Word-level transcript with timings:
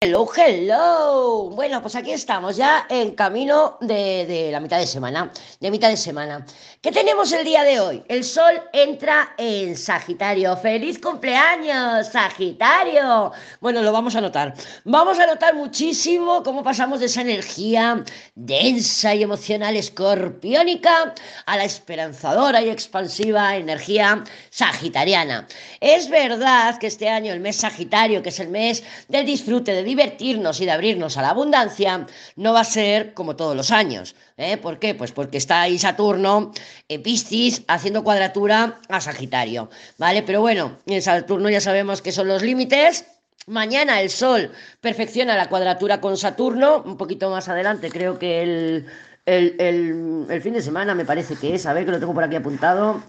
Hello, 0.00 0.28
hello. 0.36 1.50
Bueno, 1.56 1.82
pues 1.82 1.96
aquí 1.96 2.12
estamos 2.12 2.56
ya 2.56 2.86
en 2.88 3.16
camino 3.16 3.78
de, 3.80 4.48
la 4.52 4.60
mitad 4.60 4.78
de 4.78 4.86
semana, 4.86 5.32
de 5.58 5.70
mitad 5.72 5.88
de 5.88 5.96
semana. 5.96 6.46
¿Qué 6.80 6.92
tenemos 6.92 7.32
el 7.32 7.44
día 7.44 7.64
de 7.64 7.80
hoy? 7.80 8.04
El 8.06 8.22
sol 8.22 8.62
entra 8.72 9.34
en 9.38 9.76
Sagitario. 9.76 10.56
¡Feliz 10.56 11.00
cumpleaños, 11.00 12.06
Sagitario! 12.12 13.32
Bueno, 13.60 13.82
lo 13.82 13.90
vamos 13.90 14.14
a 14.14 14.20
notar. 14.20 14.54
Vamos 14.84 15.18
a 15.18 15.26
notar 15.26 15.56
muchísimo 15.56 16.44
cómo 16.44 16.62
pasamos 16.62 17.00
de 17.00 17.06
esa 17.06 17.22
energía 17.22 18.04
densa 18.36 19.16
y 19.16 19.24
emocional 19.24 19.74
escorpiónica 19.74 21.12
a 21.46 21.56
la 21.56 21.64
esperanzadora 21.64 22.62
y 22.62 22.68
expansiva 22.68 23.56
energía 23.56 24.22
sagitariana. 24.50 25.48
Es 25.80 26.08
verdad 26.08 26.78
que 26.78 26.86
este 26.86 27.08
año, 27.08 27.32
el 27.32 27.40
mes 27.40 27.56
Sagitario, 27.56 28.22
que 28.22 28.28
es 28.28 28.38
el 28.38 28.48
mes 28.48 28.84
del 29.08 29.26
disfrute, 29.26 29.72
de 29.72 29.87
divertirnos 29.88 30.60
y 30.60 30.66
de 30.66 30.70
abrirnos 30.70 31.16
a 31.16 31.22
la 31.22 31.30
abundancia, 31.30 32.06
no 32.36 32.52
va 32.52 32.60
a 32.60 32.64
ser 32.64 33.14
como 33.14 33.34
todos 33.34 33.56
los 33.56 33.72
años. 33.72 34.14
¿eh? 34.36 34.56
¿Por 34.56 34.78
qué? 34.78 34.94
Pues 34.94 35.10
porque 35.10 35.38
está 35.38 35.62
ahí 35.62 35.78
Saturno 35.78 36.52
en 36.88 37.02
Piscis 37.02 37.62
haciendo 37.66 38.04
cuadratura 38.04 38.78
a 38.88 39.00
Sagitario, 39.00 39.70
¿vale? 39.98 40.22
Pero 40.22 40.40
bueno, 40.40 40.78
en 40.86 41.02
Saturno 41.02 41.50
ya 41.50 41.60
sabemos 41.60 42.00
que 42.02 42.12
son 42.12 42.28
los 42.28 42.42
límites. 42.42 43.04
Mañana 43.46 44.00
el 44.00 44.10
Sol 44.10 44.52
perfecciona 44.80 45.36
la 45.36 45.48
cuadratura 45.48 46.00
con 46.00 46.16
Saturno, 46.16 46.82
un 46.84 46.96
poquito 46.96 47.30
más 47.30 47.48
adelante, 47.48 47.90
creo 47.90 48.18
que 48.18 48.42
el, 48.42 48.86
el, 49.26 50.26
el, 50.28 50.42
fin 50.42 50.52
de 50.52 50.62
semana 50.62 50.94
me 50.94 51.04
parece 51.04 51.34
que 51.34 51.54
es, 51.54 51.66
a 51.66 51.72
ver 51.72 51.84
que 51.84 51.92
lo 51.92 51.98
tengo 51.98 52.14
por 52.14 52.24
aquí 52.24 52.36
apuntado. 52.36 53.02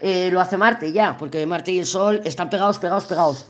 Eh, 0.00 0.30
lo 0.32 0.40
hace 0.40 0.56
Marte 0.56 0.92
ya, 0.92 1.16
porque 1.16 1.46
Marte 1.46 1.72
y 1.72 1.78
el 1.78 1.86
Sol 1.86 2.20
están 2.24 2.50
pegados, 2.50 2.78
pegados, 2.78 3.04
pegados. 3.04 3.46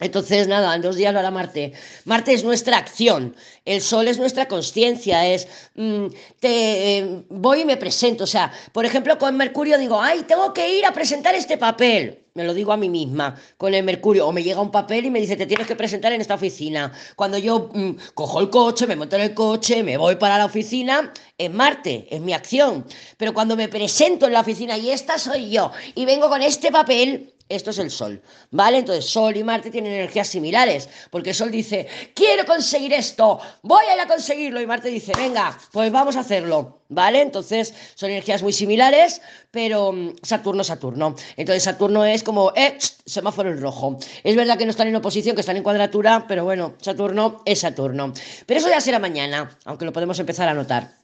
Entonces, 0.00 0.48
nada, 0.48 0.74
en 0.74 0.82
dos 0.82 0.96
días 0.96 1.12
lo 1.12 1.18
hará 1.18 1.30
Marte. 1.30 1.74
Marte 2.06 2.32
es 2.32 2.42
nuestra 2.42 2.78
acción, 2.78 3.36
el 3.66 3.82
Sol 3.82 4.08
es 4.08 4.18
nuestra 4.18 4.48
conciencia, 4.48 5.26
es, 5.26 5.46
mm, 5.74 6.06
te 6.40 6.98
eh, 6.98 7.22
voy 7.28 7.60
y 7.60 7.64
me 7.66 7.76
presento. 7.76 8.24
O 8.24 8.26
sea, 8.26 8.50
por 8.72 8.86
ejemplo, 8.86 9.18
con 9.18 9.36
Mercurio 9.36 9.78
digo, 9.78 10.00
ay, 10.00 10.22
tengo 10.26 10.52
que 10.54 10.78
ir 10.78 10.86
a 10.86 10.92
presentar 10.92 11.34
este 11.34 11.58
papel. 11.58 12.18
Me 12.32 12.44
lo 12.44 12.54
digo 12.54 12.72
a 12.72 12.76
mí 12.76 12.88
misma, 12.88 13.36
con 13.58 13.74
el 13.74 13.84
Mercurio. 13.84 14.26
O 14.26 14.32
me 14.32 14.42
llega 14.42 14.60
un 14.60 14.70
papel 14.70 15.04
y 15.04 15.10
me 15.10 15.20
dice, 15.20 15.36
te 15.36 15.46
tienes 15.46 15.66
que 15.66 15.76
presentar 15.76 16.12
en 16.12 16.20
esta 16.20 16.34
oficina. 16.34 16.92
Cuando 17.16 17.36
yo 17.36 17.70
mm, 17.74 17.90
cojo 18.14 18.40
el 18.40 18.48
coche, 18.48 18.86
me 18.86 18.96
monto 18.96 19.16
en 19.16 19.22
el 19.22 19.34
coche, 19.34 19.82
me 19.82 19.98
voy 19.98 20.16
para 20.16 20.38
la 20.38 20.46
oficina, 20.46 21.12
es 21.36 21.52
Marte, 21.52 22.06
es 22.08 22.20
mi 22.20 22.32
acción. 22.32 22.86
Pero 23.18 23.34
cuando 23.34 23.56
me 23.56 23.68
presento 23.68 24.26
en 24.26 24.32
la 24.32 24.40
oficina 24.40 24.78
y 24.78 24.90
esta 24.90 25.18
soy 25.18 25.50
yo, 25.50 25.72
y 25.94 26.06
vengo 26.06 26.28
con 26.28 26.40
este 26.40 26.70
papel, 26.70 27.34
esto 27.50 27.70
es 27.70 27.78
el 27.78 27.90
Sol, 27.90 28.22
¿vale? 28.50 28.78
Entonces 28.78 29.04
Sol 29.04 29.36
y 29.36 29.44
Marte 29.44 29.70
tienen 29.70 29.92
energías 29.92 30.28
similares, 30.28 30.88
porque 31.10 31.34
Sol 31.34 31.50
dice, 31.50 31.86
quiero 32.14 32.46
conseguir 32.46 32.94
esto, 32.94 33.40
voy 33.62 33.84
a 33.86 33.94
ir 33.94 34.00
a 34.00 34.06
conseguirlo, 34.06 34.60
y 34.60 34.66
Marte 34.66 34.88
dice, 34.88 35.12
venga, 35.16 35.58
pues 35.72 35.92
vamos 35.92 36.16
a 36.16 36.20
hacerlo, 36.20 36.80
¿vale? 36.88 37.20
Entonces 37.20 37.74
son 37.94 38.10
energías 38.10 38.42
muy 38.42 38.52
similares, 38.52 39.20
pero 39.50 39.92
mm, 39.92 40.14
Saturno, 40.22 40.64
Saturno. 40.64 41.16
Entonces 41.36 41.64
Saturno 41.64 42.04
es 42.04 42.22
como, 42.22 42.52
eh, 42.54 42.78
semáforo 43.04 43.50
en 43.50 43.60
rojo. 43.60 43.98
Es 44.22 44.36
verdad 44.36 44.56
que 44.56 44.64
no 44.64 44.70
están 44.70 44.88
en 44.88 44.96
oposición, 44.96 45.34
que 45.34 45.40
están 45.40 45.56
en 45.56 45.62
cuadratura, 45.62 46.26
pero 46.28 46.44
bueno, 46.44 46.74
Saturno 46.80 47.42
es 47.44 47.60
Saturno. 47.60 48.12
Pero 48.46 48.60
eso 48.60 48.68
ya 48.68 48.80
será 48.80 48.98
mañana, 48.98 49.58
aunque 49.64 49.84
lo 49.84 49.92
podemos 49.92 50.18
empezar 50.20 50.48
a 50.48 50.54
notar. 50.54 50.99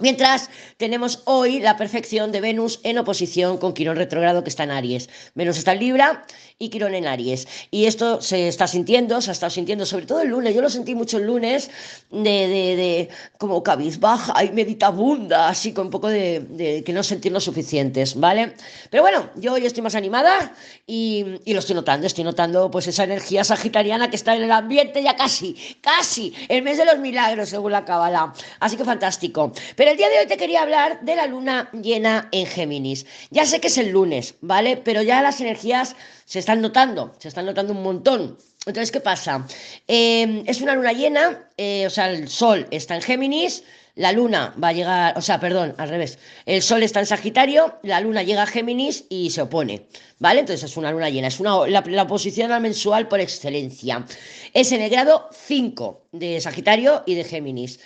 Mientras 0.00 0.50
tenemos 0.76 1.22
hoy 1.24 1.60
la 1.60 1.76
perfección 1.76 2.32
de 2.32 2.40
Venus 2.40 2.80
en 2.82 2.98
oposición 2.98 3.58
con 3.58 3.74
Quirón 3.74 3.96
retrogrado 3.96 4.42
que 4.42 4.50
está 4.50 4.64
en 4.64 4.72
Aries. 4.72 5.08
Venus 5.36 5.56
está 5.56 5.72
en 5.72 5.78
Libra 5.78 6.26
y 6.58 6.68
Quirón 6.68 6.94
en 6.94 7.06
Aries. 7.06 7.46
Y 7.70 7.86
esto 7.86 8.20
se 8.20 8.48
está 8.48 8.66
sintiendo, 8.66 9.20
se 9.20 9.30
ha 9.30 9.32
estado 9.32 9.50
sintiendo 9.50 9.86
sobre 9.86 10.06
todo 10.06 10.22
el 10.22 10.28
lunes. 10.28 10.52
Yo 10.54 10.62
lo 10.62 10.70
sentí 10.70 10.96
mucho 10.96 11.18
el 11.18 11.26
lunes 11.26 11.70
de, 12.10 12.20
de, 12.20 12.76
de 12.76 13.08
como 13.38 13.62
cabizbaja 13.62 14.42
y 14.44 14.50
meditabunda, 14.50 15.48
así 15.48 15.72
con 15.72 15.86
un 15.86 15.90
poco 15.90 16.08
de, 16.08 16.82
que 16.84 16.92
no 16.92 17.04
sentirnos 17.04 17.44
suficientes, 17.44 18.18
¿vale? 18.18 18.54
Pero 18.90 19.02
bueno, 19.02 19.30
yo 19.36 19.52
hoy 19.52 19.64
estoy 19.64 19.82
más 19.82 19.94
animada 19.94 20.52
y, 20.86 21.24
y, 21.44 21.54
lo 21.54 21.60
estoy 21.60 21.76
notando. 21.76 22.06
Estoy 22.06 22.24
notando 22.24 22.68
pues 22.68 22.88
esa 22.88 23.04
energía 23.04 23.44
sagitariana 23.44 24.10
que 24.10 24.16
está 24.16 24.34
en 24.34 24.42
el 24.42 24.52
ambiente 24.52 25.02
ya 25.02 25.14
casi, 25.14 25.54
casi, 25.80 26.34
el 26.48 26.62
mes 26.62 26.78
de 26.78 26.84
los 26.84 26.98
milagros 26.98 27.48
según 27.48 27.70
la 27.70 27.84
Kabbalah. 27.84 28.32
Así 28.58 28.76
que 28.76 28.84
fantástico. 28.84 29.52
Pero 29.84 29.92
el 29.92 29.98
día 29.98 30.08
de 30.08 30.20
hoy 30.20 30.26
te 30.26 30.38
quería 30.38 30.62
hablar 30.62 31.02
de 31.02 31.14
la 31.14 31.26
luna 31.26 31.68
llena 31.74 32.30
en 32.32 32.46
Géminis. 32.46 33.04
Ya 33.30 33.44
sé 33.44 33.60
que 33.60 33.66
es 33.66 33.76
el 33.76 33.90
lunes, 33.90 34.34
¿vale? 34.40 34.78
Pero 34.78 35.02
ya 35.02 35.20
las 35.20 35.42
energías 35.42 35.94
se 36.24 36.38
están 36.38 36.62
notando, 36.62 37.14
se 37.18 37.28
están 37.28 37.44
notando 37.44 37.74
un 37.74 37.82
montón. 37.82 38.38
Entonces, 38.64 38.90
¿qué 38.90 39.00
pasa? 39.00 39.46
Eh, 39.86 40.42
es 40.46 40.62
una 40.62 40.74
luna 40.74 40.94
llena, 40.94 41.50
eh, 41.58 41.86
o 41.86 41.90
sea, 41.90 42.10
el 42.10 42.28
Sol 42.28 42.66
está 42.70 42.94
en 42.94 43.02
Géminis, 43.02 43.62
la 43.94 44.12
luna 44.12 44.54
va 44.62 44.68
a 44.68 44.72
llegar, 44.72 45.18
o 45.18 45.20
sea, 45.20 45.38
perdón, 45.38 45.74
al 45.76 45.90
revés. 45.90 46.18
El 46.46 46.62
sol 46.62 46.82
está 46.82 47.00
en 47.00 47.06
Sagitario, 47.06 47.78
la 47.82 48.00
luna 48.00 48.22
llega 48.22 48.44
a 48.44 48.46
Géminis 48.46 49.04
y 49.10 49.32
se 49.32 49.42
opone, 49.42 49.86
¿vale? 50.18 50.40
Entonces 50.40 50.64
es 50.64 50.78
una 50.78 50.92
luna 50.92 51.10
llena, 51.10 51.28
es 51.28 51.40
una, 51.40 51.66
la, 51.68 51.84
la 51.86 52.06
posición 52.06 52.52
al 52.52 52.62
mensual 52.62 53.06
por 53.06 53.20
excelencia. 53.20 54.06
Es 54.54 54.72
en 54.72 54.80
el 54.80 54.88
grado 54.88 55.28
5 55.30 56.06
de 56.12 56.40
Sagitario 56.40 57.02
y 57.04 57.16
de 57.16 57.24
Géminis. 57.24 57.80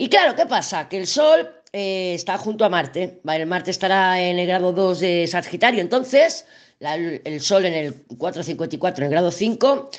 Y 0.00 0.08
claro, 0.08 0.36
¿qué 0.36 0.46
pasa? 0.46 0.88
Que 0.88 0.96
el 0.96 1.08
Sol 1.08 1.50
eh, 1.72 2.14
está 2.14 2.38
junto 2.38 2.64
a 2.64 2.68
Marte, 2.68 3.18
¿vale? 3.24 3.44
Marte 3.44 3.72
estará 3.72 4.22
en 4.22 4.38
el 4.38 4.46
grado 4.46 4.72
2 4.72 5.00
de 5.00 5.26
Sagitario, 5.26 5.80
entonces 5.80 6.46
el 6.78 7.40
Sol 7.40 7.66
en 7.66 7.74
el 7.74 7.94
454, 8.16 9.04
en 9.04 9.06
el 9.06 9.10
grado 9.10 9.32
5, 9.32 9.90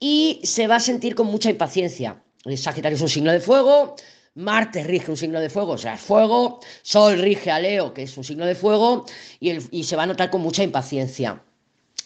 y 0.00 0.40
se 0.42 0.66
va 0.66 0.76
a 0.76 0.80
sentir 0.80 1.14
con 1.14 1.26
mucha 1.26 1.50
impaciencia. 1.50 2.22
El 2.46 2.56
Sagitario 2.56 2.96
es 2.96 3.02
un 3.02 3.10
signo 3.10 3.30
de 3.30 3.40
fuego, 3.40 3.94
Marte 4.36 4.84
rige 4.84 5.10
un 5.10 5.18
signo 5.18 5.38
de 5.38 5.50
fuego, 5.50 5.72
o 5.72 5.78
sea, 5.78 5.94
es 5.94 6.00
fuego, 6.00 6.60
Sol 6.80 7.18
rige 7.18 7.50
a 7.50 7.60
Leo, 7.60 7.92
que 7.92 8.04
es 8.04 8.16
un 8.16 8.24
signo 8.24 8.46
de 8.46 8.54
fuego, 8.54 9.04
y 9.38 9.84
se 9.84 9.96
va 9.96 10.04
a 10.04 10.06
notar 10.06 10.30
con 10.30 10.40
mucha 10.40 10.62
impaciencia. 10.62 11.42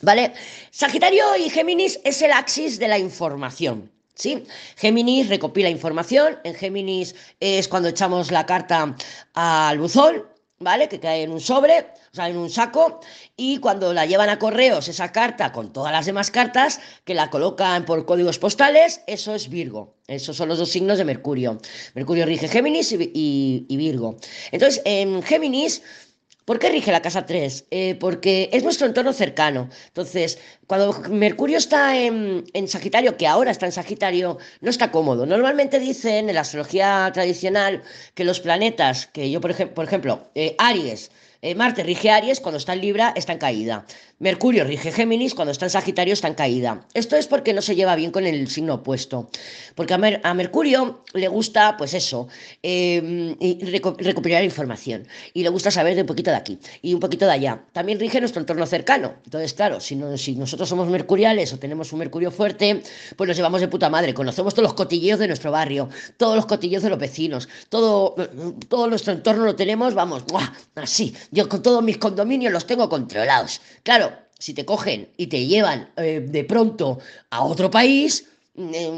¿Vale? 0.02 0.32
Sagitario 0.72 1.36
y 1.36 1.48
Géminis 1.48 2.00
es 2.02 2.20
el 2.22 2.32
axis 2.32 2.80
de 2.80 2.88
la 2.88 2.98
información. 2.98 3.92
¿Sí? 4.16 4.44
Géminis 4.76 5.28
recopila 5.28 5.68
información, 5.68 6.38
en 6.42 6.54
Géminis 6.54 7.14
es 7.38 7.68
cuando 7.68 7.90
echamos 7.90 8.30
la 8.30 8.46
carta 8.46 8.96
al 9.34 9.78
buzón, 9.78 10.24
¿vale? 10.58 10.88
Que 10.88 10.98
cae 10.98 11.22
en 11.24 11.32
un 11.32 11.40
sobre, 11.40 11.80
o 11.80 12.14
sea, 12.14 12.30
en 12.30 12.38
un 12.38 12.48
saco, 12.48 13.00
y 13.36 13.58
cuando 13.58 13.92
la 13.92 14.06
llevan 14.06 14.30
a 14.30 14.38
correos, 14.38 14.88
esa 14.88 15.12
carta 15.12 15.52
con 15.52 15.70
todas 15.70 15.92
las 15.92 16.06
demás 16.06 16.30
cartas, 16.30 16.80
que 17.04 17.12
la 17.12 17.28
colocan 17.28 17.84
por 17.84 18.06
códigos 18.06 18.38
postales, 18.38 19.02
eso 19.06 19.34
es 19.34 19.50
Virgo. 19.50 19.94
Esos 20.06 20.36
son 20.36 20.48
los 20.48 20.58
dos 20.58 20.70
signos 20.70 20.96
de 20.96 21.04
Mercurio. 21.04 21.58
Mercurio 21.94 22.24
rige 22.24 22.48
Géminis 22.48 22.92
y, 22.92 23.10
y, 23.12 23.66
y 23.68 23.76
Virgo. 23.76 24.16
Entonces, 24.50 24.80
en 24.86 25.22
Géminis 25.22 25.82
¿Por 26.46 26.60
qué 26.60 26.68
rige 26.70 26.92
la 26.92 27.02
casa 27.02 27.26
3? 27.26 27.66
Eh, 27.72 27.96
porque 27.96 28.48
es 28.52 28.62
nuestro 28.62 28.86
entorno 28.86 29.12
cercano. 29.12 29.68
Entonces, 29.88 30.38
cuando 30.68 30.92
Mercurio 31.10 31.58
está 31.58 31.98
en, 31.98 32.44
Sagitario, 32.68 33.16
que 33.16 33.26
ahora 33.26 33.50
está 33.50 33.66
en 33.66 33.72
Sagitario, 33.72 34.38
no 34.60 34.70
está 34.70 34.92
cómodo. 34.92 35.26
Normalmente 35.26 35.80
dicen 35.80 36.28
en 36.28 36.34
la 36.36 36.42
astrología 36.42 37.10
tradicional 37.12 37.82
que 38.14 38.22
los 38.22 38.38
planetas, 38.38 39.08
que 39.08 39.28
yo, 39.28 39.40
por, 39.40 39.56
por 39.74 39.86
ejemplo, 39.86 40.30
eh, 40.36 40.54
Aries, 40.58 41.10
eh, 41.46 41.54
Marte 41.54 41.84
rige 41.84 42.10
Aries, 42.10 42.40
cuando 42.40 42.58
está 42.58 42.72
en 42.72 42.80
Libra 42.80 43.12
está 43.14 43.32
en 43.32 43.38
caída. 43.38 43.86
Mercurio 44.18 44.64
rige 44.64 44.90
Géminis, 44.90 45.32
cuando 45.32 45.52
está 45.52 45.66
en 45.66 45.70
Sagitario 45.70 46.12
está 46.12 46.26
en 46.26 46.34
caída. 46.34 46.84
Esto 46.92 47.14
es 47.14 47.28
porque 47.28 47.52
no 47.52 47.62
se 47.62 47.76
lleva 47.76 47.94
bien 47.94 48.10
con 48.10 48.26
el 48.26 48.48
signo 48.48 48.74
opuesto. 48.74 49.30
Porque 49.76 49.94
a, 49.94 49.98
Mer 49.98 50.20
a 50.24 50.34
Mercurio 50.34 51.04
le 51.14 51.28
gusta, 51.28 51.76
pues 51.76 51.94
eso, 51.94 52.26
eh, 52.64 53.36
reco 53.62 53.94
recuperar 53.96 54.42
información. 54.42 55.06
Y 55.34 55.44
le 55.44 55.50
gusta 55.50 55.70
saber 55.70 55.94
de 55.94 56.00
un 56.00 56.08
poquito 56.08 56.30
de 56.30 56.36
aquí 56.36 56.58
y 56.82 56.94
un 56.94 56.98
poquito 56.98 57.26
de 57.26 57.32
allá. 57.32 57.62
También 57.72 58.00
rige 58.00 58.18
nuestro 58.18 58.40
entorno 58.40 58.66
cercano. 58.66 59.14
Entonces, 59.24 59.54
claro, 59.54 59.78
si, 59.78 59.94
no, 59.94 60.16
si 60.16 60.34
nosotros 60.34 60.68
somos 60.68 60.88
mercuriales 60.88 61.52
o 61.52 61.60
tenemos 61.60 61.92
un 61.92 62.00
Mercurio 62.00 62.32
fuerte, 62.32 62.82
pues 63.14 63.28
nos 63.28 63.36
llevamos 63.36 63.60
de 63.60 63.68
puta 63.68 63.88
madre. 63.88 64.14
Conocemos 64.14 64.52
todos 64.52 64.64
los 64.64 64.74
cotilleos 64.74 65.20
de 65.20 65.28
nuestro 65.28 65.52
barrio, 65.52 65.90
todos 66.16 66.34
los 66.34 66.46
cotilleos 66.46 66.82
de 66.82 66.90
los 66.90 66.98
vecinos, 66.98 67.48
todo, 67.68 68.16
todo 68.68 68.88
nuestro 68.88 69.12
entorno 69.12 69.44
lo 69.44 69.54
tenemos, 69.54 69.94
vamos, 69.94 70.24
¡buah! 70.24 70.52
así. 70.74 71.14
Yo 71.36 71.50
con 71.50 71.60
todos 71.60 71.82
mis 71.82 71.98
condominios 71.98 72.50
los 72.50 72.66
tengo 72.66 72.88
controlados. 72.88 73.60
Claro, 73.82 74.06
si 74.38 74.54
te 74.54 74.64
cogen 74.64 75.10
y 75.18 75.26
te 75.26 75.46
llevan 75.46 75.90
eh, 75.98 76.24
de 76.36 76.44
pronto 76.44 76.98
a 77.28 77.44
otro 77.44 77.70
país, 77.70 78.26
eh, 78.54 78.90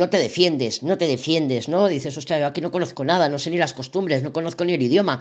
no 0.00 0.08
te 0.08 0.16
defiendes, 0.16 0.82
no 0.82 0.96
te 0.96 1.06
defiendes, 1.06 1.68
¿no? 1.68 1.86
Dices, 1.86 2.16
hostia, 2.16 2.38
yo 2.40 2.46
aquí 2.46 2.62
no 2.62 2.70
conozco 2.70 3.04
nada, 3.04 3.28
no 3.28 3.38
sé 3.38 3.50
ni 3.50 3.58
las 3.58 3.74
costumbres, 3.74 4.22
no 4.22 4.32
conozco 4.32 4.64
ni 4.64 4.72
el 4.72 4.80
idioma. 4.80 5.20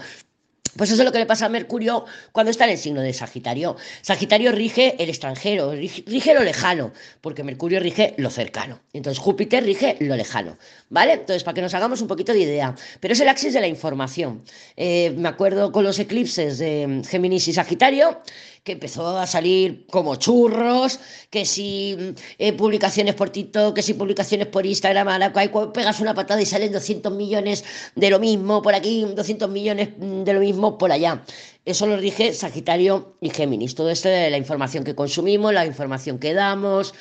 Pues 0.77 0.89
eso 0.89 1.03
es 1.03 1.05
lo 1.05 1.11
que 1.11 1.19
le 1.19 1.27
pasa 1.27 1.45
a 1.45 1.49
Mercurio 1.49 2.05
cuando 2.31 2.49
está 2.49 2.63
en 2.63 2.71
el 2.71 2.77
signo 2.79 3.01
de 3.01 3.13
Sagitario. 3.13 3.75
Sagitario 4.01 4.51
rige 4.51 4.95
el 4.97 5.09
extranjero, 5.09 5.71
rige, 5.71 6.33
lo 6.33 6.41
lejano, 6.41 6.93
porque 7.21 7.43
Mercurio 7.43 7.79
rige 7.79 8.15
lo 8.17 8.31
cercano. 8.31 8.79
Entonces 8.91 9.19
Júpiter 9.19 9.63
rige 9.63 9.97
lo 9.99 10.15
lejano, 10.15 10.57
¿vale? 10.89 11.13
Entonces, 11.13 11.43
para 11.43 11.53
que 11.53 11.61
nos 11.61 11.75
hagamos 11.75 12.01
un 12.01 12.07
poquito 12.07 12.33
de 12.33 12.39
idea. 12.39 12.73
Pero 12.99 13.13
es 13.13 13.19
el 13.19 13.29
axis 13.29 13.53
de 13.53 13.61
la 13.61 13.67
información. 13.67 14.43
Eh, 14.75 15.11
me 15.15 15.29
acuerdo 15.29 15.71
con 15.71 15.83
los 15.83 15.99
eclipses 15.99 16.57
de 16.57 17.03
Géminis 17.07 17.47
y 17.47 17.53
Sagitario, 17.53 18.21
que 18.63 18.71
empezó 18.73 19.17
a 19.17 19.27
salir 19.27 19.85
como 19.87 20.15
churros, 20.15 20.99
que 21.29 21.45
si 21.45 22.15
eh, 22.37 22.53
publicaciones 22.53 23.13
por 23.13 23.29
TikTok, 23.29 23.75
que 23.75 23.81
si 23.81 23.93
publicaciones 23.93 24.47
por 24.47 24.65
Instagram, 24.65 25.09
ahora 25.09 25.33
pegas 25.33 25.99
una 25.99 26.13
patada 26.13 26.41
y 26.41 26.45
salen 26.45 26.71
200 26.71 27.13
millones 27.13 27.65
de 27.95 28.09
lo 28.09 28.19
mismo 28.19 28.61
por 28.61 28.73
aquí, 28.73 29.03
200 29.03 29.49
millones 29.49 29.89
de 29.97 30.33
lo 30.33 30.39
mismo 30.39 30.77
por 30.77 30.93
allá. 30.93 31.23
Eso 31.65 31.87
lo 31.87 31.97
dije 31.97 32.33
Sagitario 32.33 33.17
y 33.19 33.29
Géminis. 33.31 33.75
Todo 33.75 33.89
esto 33.89 34.07
de 34.07 34.29
la 34.29 34.37
información 34.37 34.85
que 34.85 34.95
consumimos, 34.95 35.53
la 35.53 35.65
información 35.65 36.17
que 36.17 36.33
damos, 36.33 36.93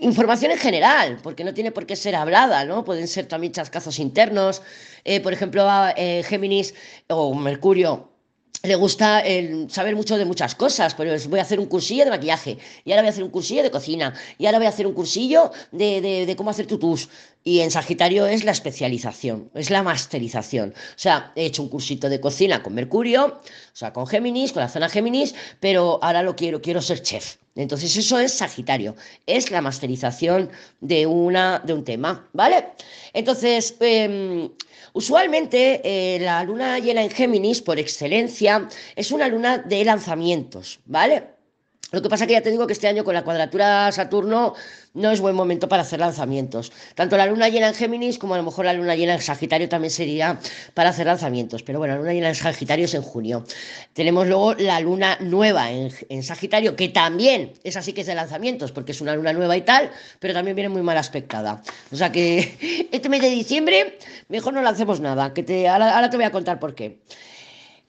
información 0.00 0.52
en 0.52 0.58
general, 0.58 1.18
porque 1.24 1.42
no 1.42 1.54
tiene 1.54 1.72
por 1.72 1.86
qué 1.86 1.96
ser 1.96 2.14
hablada, 2.14 2.64
¿no? 2.64 2.84
Pueden 2.84 3.08
ser 3.08 3.26
también 3.26 3.52
chascazos 3.52 3.98
internos. 3.98 4.62
Eh, 5.04 5.20
por 5.20 5.32
ejemplo, 5.32 5.66
eh, 5.96 6.22
Géminis 6.24 6.74
o 7.08 7.34
Mercurio 7.34 8.11
le 8.62 8.76
gusta 8.76 9.24
saber 9.68 9.96
mucho 9.96 10.16
de 10.16 10.24
muchas 10.24 10.54
cosas, 10.54 10.94
pues 10.94 11.28
voy 11.28 11.40
a 11.40 11.42
hacer 11.42 11.58
un 11.58 11.66
cursillo 11.66 12.04
de 12.04 12.10
maquillaje, 12.10 12.58
y 12.84 12.92
ahora 12.92 13.02
voy 13.02 13.08
a 13.08 13.10
hacer 13.10 13.24
un 13.24 13.30
cursillo 13.30 13.62
de 13.62 13.72
cocina, 13.72 14.14
y 14.38 14.46
ahora 14.46 14.58
voy 14.58 14.66
a 14.66 14.70
hacer 14.70 14.86
un 14.86 14.94
cursillo 14.94 15.50
de, 15.72 16.00
de, 16.00 16.36
cómo 16.36 16.50
hacer 16.50 16.66
tutus. 16.66 17.08
Y 17.42 17.58
en 17.58 17.72
Sagitario 17.72 18.26
es 18.26 18.44
la 18.44 18.52
especialización, 18.52 19.50
es 19.54 19.70
la 19.70 19.82
masterización. 19.82 20.74
O 20.76 20.98
sea, 20.98 21.32
he 21.34 21.46
hecho 21.46 21.62
un 21.62 21.70
cursito 21.70 22.08
de 22.08 22.20
cocina 22.20 22.62
con 22.62 22.74
Mercurio, 22.74 23.26
o 23.26 23.76
sea, 23.76 23.92
con 23.92 24.06
Géminis, 24.06 24.52
con 24.52 24.62
la 24.62 24.68
zona 24.68 24.88
Géminis, 24.88 25.34
pero 25.58 25.98
ahora 26.00 26.22
lo 26.22 26.36
quiero, 26.36 26.62
quiero 26.62 26.80
ser 26.80 27.02
chef. 27.02 27.41
Entonces 27.54 27.96
eso 27.96 28.18
es 28.18 28.32
Sagitario, 28.32 28.96
es 29.26 29.50
la 29.50 29.60
masterización 29.60 30.50
de, 30.80 31.06
una, 31.06 31.58
de 31.58 31.74
un 31.74 31.84
tema, 31.84 32.28
¿vale? 32.32 32.68
Entonces, 33.12 33.76
em, 33.80 34.50
usualmente 34.94 35.80
eh, 35.84 36.18
la 36.20 36.42
luna 36.44 36.78
llena 36.78 37.02
en 37.02 37.10
Géminis, 37.10 37.60
por 37.60 37.78
excelencia, 37.78 38.68
es 38.96 39.12
una 39.12 39.28
luna 39.28 39.58
de 39.58 39.84
lanzamientos, 39.84 40.80
¿vale? 40.86 41.24
Lo 41.92 42.00
que 42.00 42.08
pasa 42.08 42.26
que 42.26 42.32
ya 42.32 42.40
te 42.40 42.50
digo 42.50 42.66
que 42.66 42.72
este 42.72 42.88
año 42.88 43.04
con 43.04 43.12
la 43.12 43.22
cuadratura 43.22 43.92
Saturno 43.92 44.54
no 44.94 45.10
es 45.10 45.20
buen 45.20 45.34
momento 45.34 45.68
para 45.68 45.82
hacer 45.82 46.00
lanzamientos. 46.00 46.72
Tanto 46.94 47.18
la 47.18 47.26
luna 47.26 47.50
llena 47.50 47.68
en 47.68 47.74
Géminis 47.74 48.18
como 48.18 48.32
a 48.32 48.38
lo 48.38 48.44
mejor 48.44 48.64
la 48.64 48.72
luna 48.72 48.96
llena 48.96 49.12
en 49.12 49.20
Sagitario 49.20 49.68
también 49.68 49.90
sería 49.90 50.40
para 50.72 50.88
hacer 50.88 51.06
lanzamientos. 51.06 51.62
Pero 51.62 51.78
bueno, 51.78 51.94
la 51.94 52.00
luna 52.00 52.14
llena 52.14 52.28
en 52.30 52.34
Sagitario 52.34 52.86
es 52.86 52.94
en 52.94 53.02
junio. 53.02 53.44
Tenemos 53.92 54.26
luego 54.26 54.54
la 54.54 54.80
luna 54.80 55.18
nueva 55.20 55.70
en, 55.70 56.22
Sagitario, 56.22 56.76
que 56.76 56.88
también 56.88 57.52
es 57.62 57.76
así 57.76 57.92
que 57.92 58.00
es 58.00 58.06
de 58.06 58.14
lanzamientos, 58.14 58.72
porque 58.72 58.92
es 58.92 59.02
una 59.02 59.14
luna 59.14 59.34
nueva 59.34 59.54
y 59.54 59.60
tal, 59.60 59.90
pero 60.18 60.32
también 60.32 60.56
viene 60.56 60.70
muy 60.70 60.80
mal 60.80 60.96
aspectada. 60.96 61.62
O 61.92 61.96
sea 61.96 62.10
que 62.10 62.88
este 62.90 63.10
mes 63.10 63.20
de 63.20 63.28
diciembre 63.28 63.98
mejor 64.28 64.54
no 64.54 64.62
lancemos 64.62 65.00
nada, 65.00 65.34
que 65.34 65.42
te, 65.42 65.68
ahora 65.68 66.08
te 66.08 66.16
voy 66.16 66.24
a 66.24 66.30
contar 66.30 66.58
por 66.58 66.74
qué. 66.74 66.96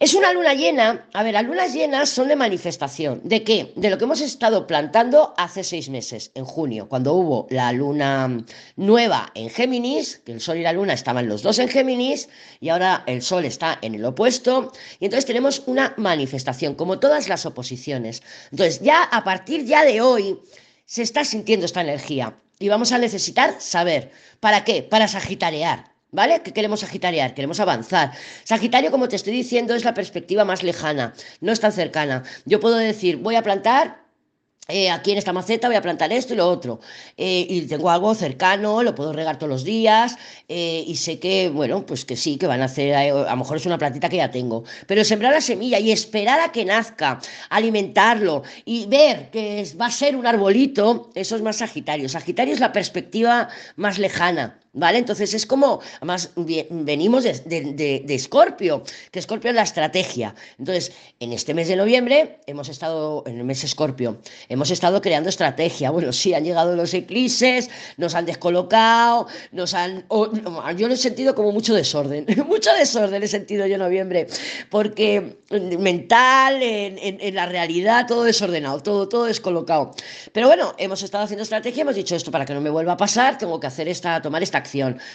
Es 0.04 0.14
una 0.16 0.34
luna 0.34 0.54
llena. 0.54 1.08
A 1.14 1.24
ver, 1.24 1.34
las 1.34 1.46
lunas 1.46 1.74
llenas 1.74 2.10
son 2.10 2.28
de 2.28 2.36
manifestación. 2.36 3.22
¿De 3.24 3.42
qué? 3.46 3.72
De 3.78 3.90
lo 3.90 3.98
que 3.98 4.04
hemos 4.04 4.20
estado 4.20 4.68
plantando 4.68 5.34
hace 5.38 5.64
seis 5.64 5.88
meses, 5.88 6.30
en 6.36 6.44
junio, 6.44 6.90
cuando 6.90 7.14
hubo 7.14 7.48
la 7.50 7.72
luna 7.72 8.44
nueva 8.76 9.32
en 9.34 9.50
Géminis, 9.50 10.18
que 10.26 10.34
el 10.34 10.42
Sol 10.42 10.58
y 10.58 10.64
la 10.64 10.74
luna 10.74 10.92
estaban 10.92 11.30
los 11.30 11.42
dos 11.42 11.58
en 11.58 11.70
Géminis, 11.70 12.28
y 12.60 12.68
ahora 12.68 13.06
el 13.08 13.22
Sol 13.22 13.46
está 13.46 13.80
en 13.82 13.96
el 13.96 14.04
opuesto. 14.04 14.74
Y 15.00 15.06
entonces 15.06 15.26
tenemos 15.26 15.64
una 15.68 15.94
manifestación, 15.96 16.76
como 16.76 17.00
todas 17.00 17.30
las 17.30 17.46
oposiciones. 17.46 18.24
Entonces, 18.52 18.82
ya 18.82 19.04
a 19.04 19.24
partir 19.24 19.64
ya 19.64 19.86
de 19.86 20.02
hoy 20.02 20.38
se 20.86 21.02
está 21.02 21.24
sintiendo 21.24 21.66
esta 21.66 21.80
energía. 21.80 22.36
Y 22.60 22.68
vamos 22.68 22.92
a 22.92 22.98
necesitar 22.98 23.56
saber. 23.62 24.12
¿Para 24.42 24.66
qué? 24.66 24.84
Para 24.84 25.08
sagitarear. 25.08 25.93
¿Vale? 26.14 26.42
¿Qué 26.44 26.54
queremos 26.54 26.82
Sagitariar? 26.82 27.34
Queremos 27.34 27.60
avanzar. 27.60 28.12
Sagitario, 28.44 28.92
como 28.92 29.08
te 29.10 29.16
estoy 29.16 29.34
diciendo, 29.34 29.74
es 29.74 29.84
la 29.84 29.96
perspectiva 29.96 30.46
más 30.46 30.62
lejana, 30.62 31.14
no 31.42 31.52
es 31.52 31.60
tan 31.60 31.72
cercana. 31.72 32.24
Yo 32.46 32.60
puedo 32.60 32.76
decir, 32.76 33.18
voy 33.18 33.36
a 33.36 33.42
plantar 33.42 34.04
eh, 34.70 34.90
aquí 34.90 35.12
en 35.12 35.18
esta 35.18 35.34
maceta 35.34 35.68
voy 35.68 35.76
a 35.76 35.82
plantar 35.82 36.14
esto 36.14 36.34
y 36.34 36.38
lo 36.38 36.48
otro. 36.48 36.80
Eh, 37.18 37.46
y 37.50 37.62
tengo 37.68 37.90
algo 37.90 38.14
cercano, 38.16 38.84
lo 38.84 38.96
puedo 38.96 39.12
regar 39.12 39.38
todos 39.38 39.50
los 39.50 39.64
días 39.64 40.16
eh, 40.48 40.84
y 40.88 40.96
sé 40.96 41.20
que, 41.20 41.50
bueno, 41.50 41.86
pues 41.86 42.06
que 42.06 42.16
sí, 42.16 42.38
que 42.38 42.48
van 42.48 42.62
a 42.62 42.66
hacer, 42.66 42.96
a 42.96 43.32
lo 43.32 43.38
mejor 43.38 43.58
es 43.58 43.66
una 43.66 43.78
plantita 43.78 44.08
que 44.08 44.18
ya 44.18 44.32
tengo. 44.32 44.64
Pero 44.88 45.04
sembrar 45.04 45.34
la 45.34 45.42
semilla 45.42 45.80
y 45.80 45.92
esperar 45.92 46.40
a 46.40 46.52
que 46.52 46.64
nazca, 46.64 47.20
alimentarlo 47.50 48.44
y 48.66 48.86
ver 48.86 49.32
que 49.32 49.68
va 49.80 49.88
a 49.88 49.92
ser 49.92 50.16
un 50.16 50.28
arbolito, 50.28 51.10
eso 51.16 51.36
es 51.36 51.42
más 51.42 51.58
Sagitario. 51.58 52.08
Sagitario 52.08 52.54
es 52.54 52.60
la 52.60 52.72
perspectiva 52.72 53.50
más 53.76 53.98
lejana. 53.98 54.63
¿Vale? 54.76 54.98
Entonces 54.98 55.36
es 55.36 55.46
como, 55.46 55.82
además 55.98 56.32
venimos 56.36 57.24
de 57.24 58.04
Escorpio, 58.10 58.84
que 59.12 59.20
Escorpio 59.20 59.52
es 59.52 59.56
la 59.56 59.62
estrategia. 59.62 60.34
Entonces, 60.58 60.92
en 61.20 61.32
este 61.32 61.54
mes 61.54 61.68
de 61.68 61.76
noviembre 61.76 62.40
hemos 62.48 62.70
estado, 62.70 63.24
en 63.28 63.38
el 63.38 63.44
mes 63.44 63.64
Escorpio, 63.64 64.18
hemos 64.50 64.72
estado 64.72 65.00
creando 65.00 65.30
estrategia. 65.30 65.92
Bueno, 65.92 66.12
sí, 66.12 66.34
han 66.34 66.44
llegado 66.44 66.76
los 66.76 66.92
eclipses, 66.96 67.70
nos 67.98 68.16
han 68.16 68.26
descolocado, 68.26 69.28
nos 69.52 69.76
han... 69.76 70.06
yo 70.76 70.88
lo 70.88 70.94
he 70.96 70.98
sentido 70.98 71.36
como 71.36 71.52
mucho 71.52 71.76
desorden, 71.76 72.26
mucho 72.48 72.74
desorden 72.74 73.22
he 73.22 73.28
sentido 73.28 73.68
yo 73.68 73.76
en 73.76 73.82
noviembre, 73.82 74.28
porque 74.72 75.38
mental, 75.52 76.64
en, 76.64 76.98
en, 77.00 77.36
la 77.36 77.46
realidad, 77.46 78.08
todo 78.08 78.24
desordenado, 78.24 78.82
todo, 78.82 79.08
todo 79.08 79.26
descolocado. 79.26 79.92
Pero 80.32 80.48
bueno, 80.48 80.74
hemos 80.80 81.04
estado 81.04 81.26
haciendo 81.26 81.44
estrategia, 81.44 81.82
hemos 81.82 81.96
dicho 81.96 82.16
esto 82.16 82.32
para 82.32 82.46
que 82.46 82.56
no 82.56 82.62
me 82.62 82.72
vuelva 82.72 82.94
a 82.94 82.98
pasar, 82.98 83.38
tengo 83.38 83.60
que 83.60 83.68
hacer 83.68 83.88
esta, 83.88 84.20
tomar 84.22 84.42
esta 84.42 84.63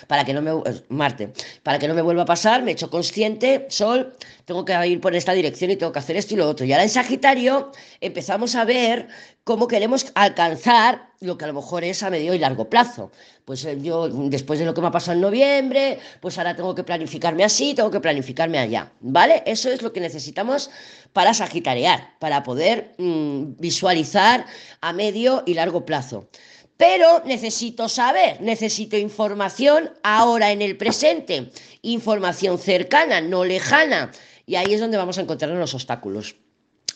para 0.07 0.25
que 0.25 0.33
no 0.33 0.43
me 0.43 0.51
eh, 0.51 0.83
Marte, 0.89 1.33
para 1.63 1.79
que 1.79 1.89
no 1.89 1.95
me 1.95 2.03
vuelva 2.03 2.23
a 2.23 2.27
pasar, 2.27 2.63
me 2.63 2.71
he 2.71 2.75
hecho 2.75 2.91
consciente, 2.91 3.67
Sol, 3.69 4.15
tengo 4.45 4.65
que 4.65 4.87
ir 4.87 5.01
por 5.01 5.15
esta 5.15 5.33
dirección 5.33 5.71
y 5.71 5.77
tengo 5.77 5.93
que 5.93 5.99
hacer 5.99 6.17
esto 6.17 6.35
y 6.35 6.37
lo 6.37 6.49
otro. 6.49 6.65
Y 6.67 6.73
ahora 6.73 6.85
en 6.85 6.91
Sagitario 6.91 7.73
empezamos 8.01 8.55
a 8.55 8.65
ver 8.65 9.09
cómo 9.45 9.67
queremos 9.67 10.07
alcanzar 10.15 11.09
lo 11.21 11.37
que 11.37 11.45
a 11.45 11.49
lo 11.49 11.55
mejor 11.55 11.83
es 11.83 12.03
a 12.03 12.11
medio 12.11 12.35
y 12.35 12.39
largo 12.39 12.69
plazo. 12.69 13.11
Pues 13.45 13.65
eh, 13.65 13.79
yo, 13.81 14.09
después 14.09 14.59
de 14.59 14.67
lo 14.67 14.75
que 14.75 14.81
me 14.81 14.89
ha 14.89 14.91
pasado 14.91 15.15
en 15.15 15.23
noviembre, 15.23 15.99
pues 16.21 16.39
ahora 16.39 16.55
tengo 16.55 16.75
que 16.75 16.85
planificarme 16.85 17.45
así, 17.45 17.75
tengo 17.75 17.91
que 17.91 18.01
planificarme 18.01 18.59
allá, 18.59 18.93
¿vale? 19.01 19.43
Eso 19.47 19.71
es 19.71 19.83
lo 19.83 19.93
que 19.93 20.01
necesitamos 20.01 20.71
para 21.13 21.33
sagitarear, 21.33 22.19
para 22.19 22.43
poder 22.43 22.95
mm, 22.99 23.55
visualizar 23.59 24.45
a 24.81 24.93
medio 24.93 25.43
y 25.47 25.55
largo 25.55 25.87
plazo 25.87 26.29
pero 26.79 27.23
necesito 27.27 27.89
saber, 27.89 28.41
necesito 28.41 28.97
información 28.97 29.91
ahora 30.05 30.53
en 30.53 30.63
el 30.63 30.77
presente, 30.77 31.51
información 31.83 32.57
cercana, 32.59 33.21
no 33.21 33.45
lejana. 33.45 34.13
Y 34.47 34.55
ahí 34.55 34.73
es 34.73 34.81
donde 34.81 34.97
vamos 34.97 35.19
a 35.19 35.23
encontrar 35.23 35.51
los 35.51 35.75
obstáculos. 35.75 36.37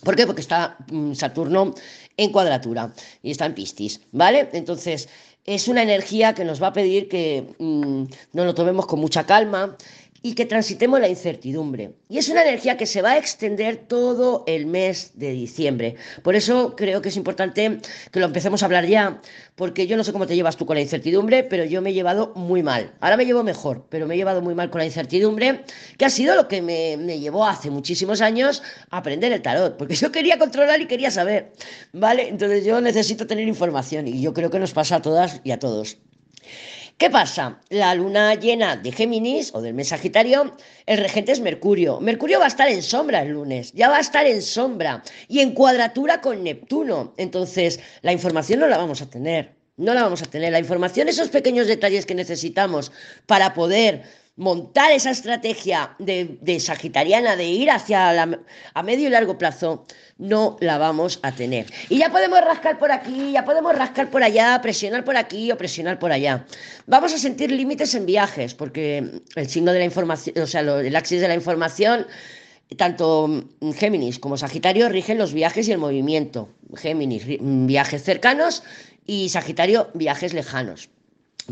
¿Por 0.04 0.14
qué? 0.14 0.24
Porque 0.26 0.40
está 0.40 0.76
mm, 0.90 1.14
Saturno 1.14 1.74
en 2.16 2.30
cuadratura 2.30 2.94
y 3.22 3.32
está 3.32 3.46
en 3.46 3.54
Piscis, 3.54 4.00
¿vale? 4.12 4.48
Entonces, 4.52 5.08
es 5.44 5.66
una 5.66 5.82
energía 5.82 6.32
que 6.32 6.44
nos 6.44 6.62
va 6.62 6.68
a 6.68 6.72
pedir 6.72 7.08
que 7.08 7.52
mm, 7.58 8.04
no 8.32 8.44
lo 8.44 8.54
tomemos 8.54 8.86
con 8.86 9.00
mucha 9.00 9.26
calma, 9.26 9.76
y 10.22 10.34
que 10.34 10.46
transitemos 10.46 11.00
la 11.00 11.08
incertidumbre. 11.08 11.94
Y 12.08 12.18
es 12.18 12.28
una 12.28 12.42
energía 12.42 12.76
que 12.76 12.86
se 12.86 13.02
va 13.02 13.12
a 13.12 13.18
extender 13.18 13.76
todo 13.88 14.44
el 14.46 14.66
mes 14.66 15.12
de 15.14 15.32
diciembre. 15.32 15.96
Por 16.22 16.36
eso 16.36 16.76
creo 16.76 17.02
que 17.02 17.08
es 17.08 17.16
importante 17.16 17.80
que 18.10 18.20
lo 18.20 18.26
empecemos 18.26 18.62
a 18.62 18.66
hablar 18.66 18.86
ya, 18.86 19.20
porque 19.56 19.86
yo 19.86 19.96
no 19.96 20.04
sé 20.04 20.12
cómo 20.12 20.26
te 20.26 20.36
llevas 20.36 20.56
tú 20.56 20.64
con 20.64 20.76
la 20.76 20.82
incertidumbre, 20.82 21.42
pero 21.42 21.64
yo 21.64 21.82
me 21.82 21.90
he 21.90 21.92
llevado 21.92 22.32
muy 22.36 22.62
mal. 22.62 22.92
Ahora 23.00 23.16
me 23.16 23.26
llevo 23.26 23.42
mejor, 23.42 23.86
pero 23.88 24.06
me 24.06 24.14
he 24.14 24.16
llevado 24.16 24.40
muy 24.42 24.54
mal 24.54 24.70
con 24.70 24.78
la 24.78 24.86
incertidumbre, 24.86 25.64
que 25.98 26.04
ha 26.04 26.10
sido 26.10 26.36
lo 26.36 26.46
que 26.46 26.62
me, 26.62 26.96
me 26.96 27.18
llevó 27.18 27.44
hace 27.44 27.70
muchísimos 27.70 28.20
años 28.20 28.62
a 28.90 28.98
aprender 28.98 29.32
el 29.32 29.42
tarot, 29.42 29.76
porque 29.76 29.94
yo 29.96 30.12
quería 30.12 30.38
controlar 30.38 30.80
y 30.80 30.86
quería 30.86 31.10
saber, 31.10 31.52
¿vale? 31.92 32.28
Entonces 32.28 32.64
yo 32.64 32.80
necesito 32.80 33.26
tener 33.26 33.48
información 33.48 34.06
y 34.06 34.20
yo 34.20 34.32
creo 34.32 34.50
que 34.50 34.60
nos 34.60 34.72
pasa 34.72 34.96
a 34.96 35.02
todas 35.02 35.40
y 35.42 35.50
a 35.50 35.58
todos. 35.58 35.98
¿Qué 37.02 37.10
pasa? 37.10 37.58
La 37.68 37.96
luna 37.96 38.36
llena 38.36 38.76
de 38.76 38.92
Géminis 38.92 39.50
o 39.54 39.60
del 39.60 39.74
mes 39.74 39.88
Sagitario, 39.88 40.56
el 40.86 40.98
regente 40.98 41.32
es 41.32 41.40
Mercurio. 41.40 41.98
Mercurio 41.98 42.38
va 42.38 42.44
a 42.44 42.46
estar 42.46 42.68
en 42.68 42.80
sombra 42.80 43.22
el 43.22 43.30
lunes, 43.30 43.72
ya 43.72 43.88
va 43.88 43.96
a 43.96 44.00
estar 44.00 44.24
en 44.24 44.40
sombra 44.40 45.02
y 45.26 45.40
en 45.40 45.52
cuadratura 45.52 46.20
con 46.20 46.44
Neptuno. 46.44 47.12
Entonces, 47.16 47.80
la 48.02 48.12
información 48.12 48.60
no 48.60 48.68
la 48.68 48.78
vamos 48.78 49.02
a 49.02 49.10
tener. 49.10 49.52
No 49.76 49.94
la 49.94 50.04
vamos 50.04 50.22
a 50.22 50.26
tener. 50.26 50.52
La 50.52 50.60
información, 50.60 51.08
esos 51.08 51.28
pequeños 51.28 51.66
detalles 51.66 52.06
que 52.06 52.14
necesitamos 52.14 52.92
para 53.26 53.52
poder 53.52 54.04
montar 54.36 54.90
esa 54.92 55.10
estrategia 55.10 55.94
de, 55.98 56.60
sagitariana 56.60 57.36
de 57.36 57.44
ir 57.44 57.70
hacia 57.70 58.22
a 58.74 58.82
medio 58.82 59.08
y 59.08 59.10
largo 59.10 59.36
plazo, 59.36 59.86
no 60.18 60.56
la 60.60 60.78
vamos 60.78 61.20
a 61.22 61.32
tener. 61.32 61.66
Y 61.88 61.98
ya 61.98 62.10
podemos 62.10 62.40
rascar 62.40 62.78
por 62.78 62.92
aquí, 62.92 63.32
ya 63.32 63.44
podemos 63.44 63.76
rascar 63.76 64.10
por 64.10 64.22
allá, 64.22 64.60
presionar 64.62 65.04
por 65.04 65.16
aquí 65.16 65.52
o 65.52 65.58
presionar 65.58 65.98
por 65.98 66.12
allá. 66.12 66.46
Vamos 66.86 67.12
a 67.12 67.18
sentir 67.18 67.50
límites 67.50 67.94
en 67.94 68.06
viajes, 68.06 68.54
porque 68.54 69.22
el 69.36 69.48
signo 69.48 69.72
de 69.72 69.80
la 69.80 69.84
información, 69.84 70.38
o 70.38 70.46
sea, 70.46 70.60
el 70.60 70.96
axis 70.96 71.20
de 71.20 71.28
la 71.28 71.34
información, 71.34 72.06
tanto 72.76 73.44
Géminis 73.76 74.18
como 74.18 74.38
Sagitario 74.38 74.88
rigen 74.88 75.18
los 75.18 75.34
viajes 75.34 75.68
y 75.68 75.72
el 75.72 75.78
movimiento. 75.78 76.48
Géminis, 76.74 77.24
viajes 77.26 78.02
cercanos 78.02 78.62
y 79.04 79.28
Sagitario, 79.28 79.90
viajes 79.92 80.32
lejanos. 80.32 80.88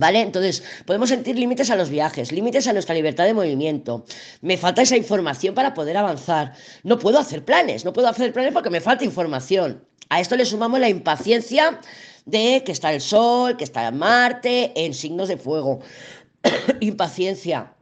¿Vale? 0.01 0.23
Entonces, 0.23 0.63
podemos 0.87 1.11
sentir 1.11 1.39
límites 1.39 1.69
a 1.69 1.77
los 1.77 1.91
viajes, 1.91 2.33
límites 2.33 2.67
a 2.67 2.73
nuestra 2.73 2.95
libertad 2.95 3.27
de 3.27 3.35
movimiento. 3.35 4.07
Me 4.41 4.57
falta 4.57 4.81
esa 4.81 4.97
información 4.97 5.55
para 5.55 5.75
poder 5.75 5.95
avanzar. 5.99 6.55
No 6.85 6.99
puedo 6.99 7.19
hacer 7.19 7.45
planes, 7.45 7.85
no 7.85 7.93
puedo 7.93 8.09
hacer 8.09 8.33
planes 8.33 8.55
porque 8.55 8.71
me 8.71 8.81
falta 8.81 9.05
información. 9.05 9.85
A 10.09 10.19
esto 10.19 10.37
le 10.37 10.47
sumamos 10.47 10.81
la 10.81 10.89
impaciencia 10.89 11.81
de 12.25 12.63
que 12.65 12.73
está 12.73 12.95
el 12.95 13.03
Sol, 13.03 13.59
que 13.59 13.65
está 13.65 13.91
Marte 13.91 14.73
en 14.75 14.95
signos 14.95 15.29
de 15.29 15.37
fuego. 15.37 15.81
impaciencia. 16.81 17.75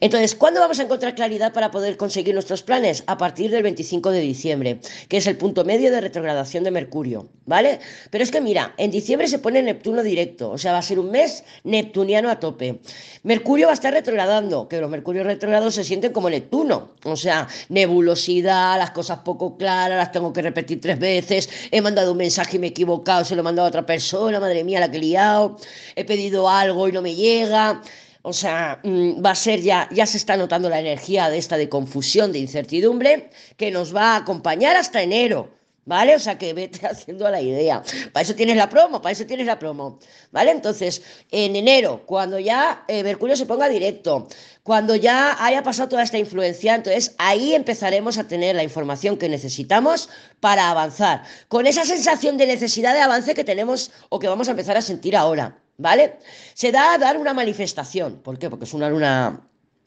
Entonces, 0.00 0.34
¿cuándo 0.34 0.60
vamos 0.60 0.78
a 0.80 0.84
encontrar 0.84 1.14
claridad 1.14 1.52
para 1.52 1.70
poder 1.70 1.96
conseguir 1.96 2.34
nuestros 2.34 2.62
planes? 2.62 3.04
A 3.06 3.16
partir 3.18 3.50
del 3.50 3.62
25 3.62 4.10
de 4.10 4.20
diciembre, 4.20 4.80
que 5.08 5.18
es 5.18 5.26
el 5.26 5.36
punto 5.36 5.64
medio 5.64 5.90
de 5.90 6.00
retrogradación 6.00 6.64
de 6.64 6.70
Mercurio, 6.70 7.28
¿vale? 7.46 7.80
Pero 8.10 8.24
es 8.24 8.30
que 8.30 8.40
mira, 8.40 8.74
en 8.78 8.90
diciembre 8.90 9.28
se 9.28 9.38
pone 9.38 9.62
Neptuno 9.62 10.02
directo, 10.02 10.50
o 10.50 10.58
sea, 10.58 10.72
va 10.72 10.78
a 10.78 10.82
ser 10.82 10.98
un 10.98 11.10
mes 11.10 11.44
neptuniano 11.64 12.30
a 12.30 12.40
tope. 12.40 12.80
Mercurio 13.22 13.66
va 13.66 13.72
a 13.72 13.74
estar 13.74 13.92
retrogradando, 13.92 14.68
que 14.68 14.80
los 14.80 14.90
Mercurios 14.90 15.26
retrogrados 15.26 15.74
se 15.74 15.84
sienten 15.84 16.12
como 16.12 16.30
Neptuno, 16.30 16.92
o 17.04 17.16
sea, 17.16 17.48
nebulosidad, 17.68 18.78
las 18.78 18.92
cosas 18.92 19.18
poco 19.18 19.56
claras, 19.56 19.98
las 19.98 20.12
tengo 20.12 20.32
que 20.32 20.42
repetir 20.42 20.80
tres 20.80 20.98
veces, 20.98 21.48
he 21.70 21.80
mandado 21.80 22.12
un 22.12 22.18
mensaje 22.18 22.56
y 22.56 22.60
me 22.60 22.68
he 22.68 22.70
equivocado, 22.70 23.24
se 23.24 23.34
lo 23.34 23.40
he 23.40 23.44
mandado 23.44 23.66
a 23.66 23.68
otra 23.68 23.84
persona, 23.86 24.40
madre 24.40 24.64
mía, 24.64 24.80
la 24.80 24.90
que 24.90 24.96
he 24.96 25.00
liado, 25.00 25.56
he 25.96 26.04
pedido 26.04 26.48
algo 26.48 26.88
y 26.88 26.92
no 26.92 27.02
me 27.02 27.14
llega. 27.14 27.82
O 28.22 28.32
sea, 28.32 28.80
mm, 28.82 29.24
va 29.24 29.30
a 29.30 29.34
ser 29.34 29.60
ya, 29.62 29.88
ya 29.92 30.06
se 30.06 30.18
está 30.18 30.36
notando 30.36 30.68
la 30.68 30.80
energía 30.80 31.30
de 31.30 31.38
esta 31.38 31.56
de 31.56 31.68
confusión, 31.68 32.32
de 32.32 32.38
incertidumbre, 32.40 33.30
que 33.56 33.70
nos 33.70 33.94
va 33.94 34.14
a 34.14 34.16
acompañar 34.16 34.76
hasta 34.76 35.02
enero. 35.02 35.50
¿Vale? 35.86 36.14
O 36.14 36.18
sea 36.18 36.36
que 36.38 36.52
vete 36.52 36.86
haciendo 36.86 37.28
la 37.30 37.40
idea. 37.40 37.82
Para 38.12 38.22
eso 38.22 38.34
tienes 38.34 38.56
la 38.56 38.68
promo, 38.68 39.00
para 39.00 39.12
eso 39.12 39.26
tienes 39.26 39.46
la 39.46 39.58
promo. 39.58 39.98
¿Vale? 40.30 40.50
Entonces, 40.50 41.02
en 41.30 41.56
enero, 41.56 42.02
cuando 42.06 42.38
ya 42.38 42.84
eh, 42.86 43.02
Mercurio 43.02 43.34
se 43.34 43.46
ponga 43.46 43.68
directo, 43.68 44.28
cuando 44.62 44.94
ya 44.94 45.42
haya 45.44 45.62
pasado 45.62 45.88
toda 45.88 46.02
esta 46.02 46.18
influencia, 46.18 46.74
entonces 46.74 47.14
ahí 47.18 47.54
empezaremos 47.54 48.18
a 48.18 48.28
tener 48.28 48.54
la 48.54 48.62
información 48.62 49.16
que 49.16 49.28
necesitamos 49.28 50.10
para 50.38 50.70
avanzar. 50.70 51.24
Con 51.48 51.66
esa 51.66 51.84
sensación 51.84 52.36
de 52.36 52.46
necesidad 52.46 52.94
de 52.94 53.00
avance 53.00 53.34
que 53.34 53.44
tenemos 53.44 53.90
o 54.10 54.18
que 54.18 54.28
vamos 54.28 54.48
a 54.48 54.52
empezar 54.52 54.76
a 54.76 54.82
sentir 54.82 55.16
ahora. 55.16 55.56
¿Vale? 55.80 56.18
Se 56.54 56.70
da 56.72 56.94
a 56.94 56.98
dar 56.98 57.16
una 57.16 57.34
manifestación. 57.34 58.20
¿Por 58.22 58.38
qué? 58.38 58.50
Porque 58.50 58.64
es 58.64 58.74
una 58.74 58.88
luna 58.90 59.40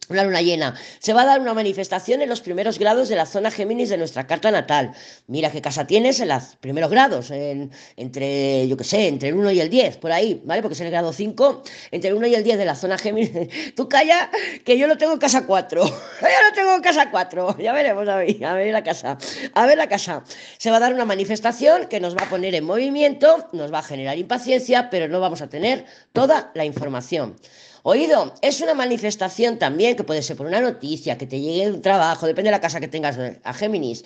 una 0.09 0.23
luna 0.23 0.41
llena. 0.41 0.75
Se 0.99 1.13
va 1.13 1.23
a 1.23 1.25
dar 1.25 1.39
una 1.39 1.53
manifestación 1.53 2.21
en 2.21 2.29
los 2.29 2.41
primeros 2.41 2.79
grados 2.79 3.09
de 3.09 3.15
la 3.15 3.25
zona 3.25 3.51
Géminis 3.51 3.89
de 3.89 3.97
nuestra 3.97 4.27
carta 4.27 4.51
natal. 4.51 4.93
Mira 5.27 5.51
qué 5.51 5.61
casa 5.61 5.85
tienes 5.87 6.19
en 6.19 6.29
los 6.29 6.55
primeros 6.59 6.89
grados, 6.89 7.31
entre, 7.31 8.67
yo 8.67 8.77
qué 8.77 8.83
sé, 8.83 9.07
entre 9.07 9.29
el 9.29 9.35
1 9.35 9.51
y 9.51 9.59
el 9.59 9.69
10, 9.69 9.97
por 9.97 10.11
ahí, 10.11 10.41
¿vale? 10.45 10.61
Porque 10.61 10.73
es 10.73 10.81
en 10.81 10.87
el 10.87 10.91
grado 10.91 11.13
5, 11.13 11.63
entre 11.91 12.09
el 12.09 12.15
1 12.15 12.27
y 12.27 12.35
el 12.35 12.43
10 12.43 12.57
de 12.57 12.65
la 12.65 12.75
zona 12.75 12.97
Géminis. 12.97 13.31
Tú 13.75 13.87
calla, 13.89 14.29
que 14.63 14.77
yo 14.77 14.87
lo 14.87 14.97
tengo 14.97 15.13
en 15.13 15.19
casa 15.19 15.45
4. 15.45 15.83
yo 15.85 15.91
lo 15.91 16.55
tengo 16.55 16.75
en 16.75 16.81
casa 16.81 17.09
4. 17.09 17.57
Ya 17.63 17.71
veremos, 17.71 18.07
a 18.07 18.17
a 18.17 18.53
ver 18.55 18.73
la 18.73 18.83
casa. 18.83 19.17
A 19.53 19.65
ver 19.65 19.77
la 19.77 19.87
casa. 19.87 20.23
Se 20.57 20.69
va 20.69 20.77
a 20.77 20.79
dar 20.79 20.93
una 20.93 21.05
manifestación 21.05 21.87
que 21.87 21.99
nos 21.99 22.15
va 22.15 22.23
a 22.23 22.29
poner 22.29 22.55
en 22.55 22.65
movimiento, 22.65 23.49
nos 23.53 23.73
va 23.73 23.79
a 23.79 23.83
generar 23.83 24.17
impaciencia, 24.17 24.89
pero 24.89 25.07
no 25.07 25.19
vamos 25.19 25.41
a 25.41 25.47
tener 25.47 25.85
toda 26.11 26.51
la 26.55 26.65
información. 26.65 27.35
Oído, 27.85 28.33
es 28.41 28.61
una 28.61 28.73
manifestación 28.73 29.59
también 29.59 29.97
que 29.97 30.05
puede 30.05 30.21
ser 30.21 30.37
por 30.37 30.47
una 30.47 30.61
noticia, 30.61 31.17
que 31.17 31.27
te 31.27 31.41
llegue 31.41 31.69
un 31.69 31.81
trabajo, 31.81 32.25
depende 32.25 32.47
de 32.47 32.55
la 32.55 32.61
casa 32.61 32.79
que 32.79 32.87
tengas 32.87 33.19
a 33.43 33.53
Géminis, 33.53 34.05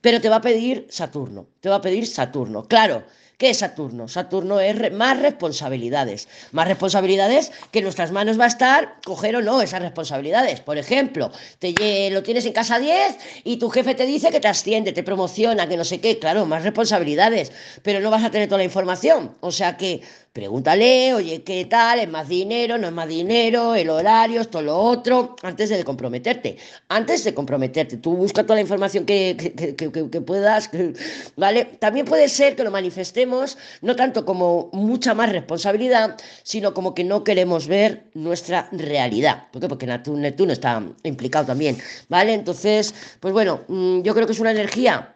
pero 0.00 0.20
te 0.20 0.28
va 0.28 0.36
a 0.36 0.40
pedir 0.40 0.86
Saturno, 0.90 1.48
te 1.58 1.68
va 1.68 1.76
a 1.76 1.80
pedir 1.80 2.06
Saturno. 2.06 2.68
Claro, 2.68 3.02
¿Qué 3.38 3.50
es 3.50 3.58
Saturno? 3.58 4.08
Saturno 4.08 4.60
es 4.60 4.92
más 4.92 5.20
responsabilidades. 5.20 6.26
Más 6.52 6.66
responsabilidades 6.66 7.52
que 7.70 7.80
en 7.80 7.84
nuestras 7.84 8.10
manos 8.10 8.40
va 8.40 8.44
a 8.44 8.48
estar 8.48 8.96
coger 9.04 9.36
o 9.36 9.42
no 9.42 9.60
esas 9.60 9.82
responsabilidades. 9.82 10.60
Por 10.60 10.78
ejemplo, 10.78 11.30
te, 11.58 12.08
lo 12.10 12.22
tienes 12.22 12.46
en 12.46 12.54
casa 12.54 12.78
10 12.78 13.18
y 13.44 13.58
tu 13.58 13.68
jefe 13.68 13.94
te 13.94 14.06
dice 14.06 14.30
que 14.30 14.40
te 14.40 14.48
asciende, 14.48 14.92
te 14.92 15.02
promociona, 15.02 15.68
que 15.68 15.76
no 15.76 15.84
sé 15.84 16.00
qué. 16.00 16.18
Claro, 16.18 16.46
más 16.46 16.62
responsabilidades, 16.62 17.52
pero 17.82 18.00
no 18.00 18.10
vas 18.10 18.24
a 18.24 18.30
tener 18.30 18.48
toda 18.48 18.58
la 18.58 18.64
información. 18.64 19.36
O 19.40 19.52
sea 19.52 19.76
que 19.76 20.00
Pregúntale, 20.36 21.14
oye, 21.14 21.42
¿qué 21.42 21.64
tal? 21.64 21.98
¿Es 21.98 22.10
más 22.10 22.28
dinero? 22.28 22.76
¿No 22.76 22.88
es 22.88 22.92
más 22.92 23.08
dinero? 23.08 23.74
¿El 23.74 23.88
horario? 23.88 24.42
Esto, 24.42 24.60
lo 24.60 24.76
otro, 24.76 25.34
antes 25.42 25.70
de 25.70 25.82
comprometerte. 25.82 26.58
Antes 26.88 27.24
de 27.24 27.32
comprometerte, 27.32 27.96
tú 27.96 28.14
busca 28.14 28.42
toda 28.42 28.56
la 28.56 28.60
información 28.60 29.06
que, 29.06 29.34
que, 29.78 30.20
puedas, 30.20 30.68
¿vale? 31.36 31.64
También 31.80 32.04
puede 32.04 32.28
ser 32.28 32.54
que 32.54 32.64
lo 32.64 32.70
manifestemos 32.70 33.56
no 33.80 33.96
tanto 33.96 34.26
como 34.26 34.68
mucha 34.74 35.14
más 35.14 35.32
responsabilidad, 35.32 36.18
sino 36.42 36.74
como 36.74 36.94
que 36.94 37.02
no 37.02 37.24
queremos 37.24 37.66
ver 37.66 38.04
nuestra 38.12 38.68
realidad. 38.72 39.44
¿Por 39.52 39.62
qué? 39.62 39.68
Porque 39.68 39.86
Neptuno 39.86 40.52
está 40.52 40.82
implicado 41.04 41.46
también, 41.46 41.78
¿vale? 42.10 42.34
Entonces, 42.34 42.94
pues 43.20 43.32
bueno, 43.32 43.62
mm, 43.68 44.02
yo 44.02 44.12
creo 44.12 44.26
que 44.26 44.34
es 44.34 44.40
una 44.40 44.50
energía 44.50 45.14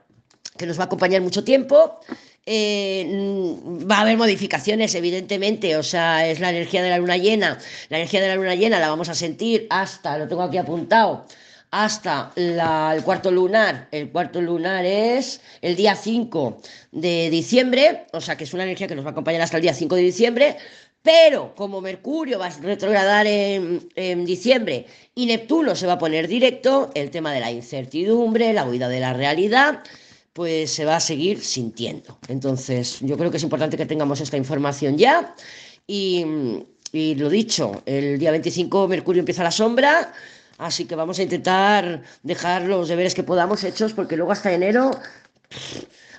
que 0.57 0.65
nos 0.67 0.79
va 0.79 0.85
a 0.85 0.87
acompañar 0.87 1.21
mucho 1.21 1.45
tiempo. 1.45 2.01
Eh, 2.47 3.07
va 3.91 3.99
a 3.99 4.01
haber 4.01 4.17
modificaciones, 4.17 4.95
evidentemente, 4.95 5.77
o 5.77 5.83
sea, 5.83 6.27
es 6.27 6.41
la 6.41 6.51
energía 6.51 6.83
de 6.83 6.91
la 6.91 6.99
luna 6.99 7.17
llena. 7.17 7.59
La 7.89 7.99
energía 7.99 8.21
de 8.21 8.29
la 8.29 8.37
luna 8.37 8.55
llena 8.55 8.81
la 8.81 8.89
vamos 8.89 9.09
a 9.09 9.15
sentir 9.15 9.67
hasta, 9.71 10.19
lo 10.19 10.27
tengo 10.27 10.43
aquí 10.43 10.59
apuntado, 10.59 11.27
hasta 11.71 12.33
el 12.37 13.03
cuarto 13.05 13.31
lunar. 13.31 13.89
El 13.93 14.11
cuarto 14.11 14.41
lunar 14.41 14.85
es 14.85 15.41
el 15.61 15.77
día 15.77 15.95
5 15.95 16.61
de 16.93 17.31
diciembre, 17.31 18.07
o 18.13 18.21
sea 18.21 18.37
que 18.37 18.45
es 18.45 18.55
una 18.55 18.65
energía 18.65 18.89
que 18.89 18.95
nos 18.95 19.05
va 19.05 19.11
a 19.11 19.13
acompañar 19.13 19.43
hasta 19.43 19.59
el 19.59 19.63
día 19.63 19.75
5 19.75 19.95
de 19.95 20.03
diciembre. 20.03 20.57
Pero 21.03 21.55
como 21.55 21.81
Mercurio 21.81 22.39
va 22.39 22.47
a 22.49 22.51
retrogradar 22.51 23.27
en, 23.27 23.89
en 23.95 24.27
diciembre 24.27 24.87
y 25.15 25.27
Neptuno 25.27 25.75
se 25.75 25.87
va 25.87 25.95
a 25.95 25.99
poner 25.99 26.29
directo, 26.29 26.91
el 26.95 27.11
tema 27.11 27.33
de 27.33 27.41
la 27.41 27.51
incertidumbre, 27.51 28.53
la 28.53 28.67
huida 28.67 28.89
de 28.89 29.01
la 29.01 29.15
realidad, 29.15 29.83
pues 30.33 30.71
se 30.71 30.85
va 30.85 30.97
a 30.97 31.01
seguir 31.01 31.41
sintiendo. 31.41 32.19
Entonces, 32.29 32.99
yo 33.01 33.17
creo 33.17 33.31
que 33.31 33.39
es 33.39 33.43
importante 33.43 33.77
que 33.77 33.87
tengamos 33.87 34.21
esta 34.21 34.37
información 34.37 34.97
ya. 34.97 35.35
Y, 35.87 36.25
lo 36.93 37.29
dicho, 37.29 37.83
el 37.87 38.19
día 38.19 38.31
25 38.31 38.89
Mercurio 38.89 39.21
empieza 39.21 39.43
la 39.43 39.51
sombra, 39.51 40.13
así 40.59 40.85
que 40.85 40.95
vamos 40.95 41.19
a 41.19 41.23
intentar 41.23 42.03
dejar 42.23 42.63
los 42.63 42.89
deberes 42.89 43.15
que 43.15 43.23
podamos 43.23 43.65
hechos, 43.65 43.93
porque 43.93 44.17
luego 44.17 44.33
hasta 44.33 44.53
enero... 44.53 44.91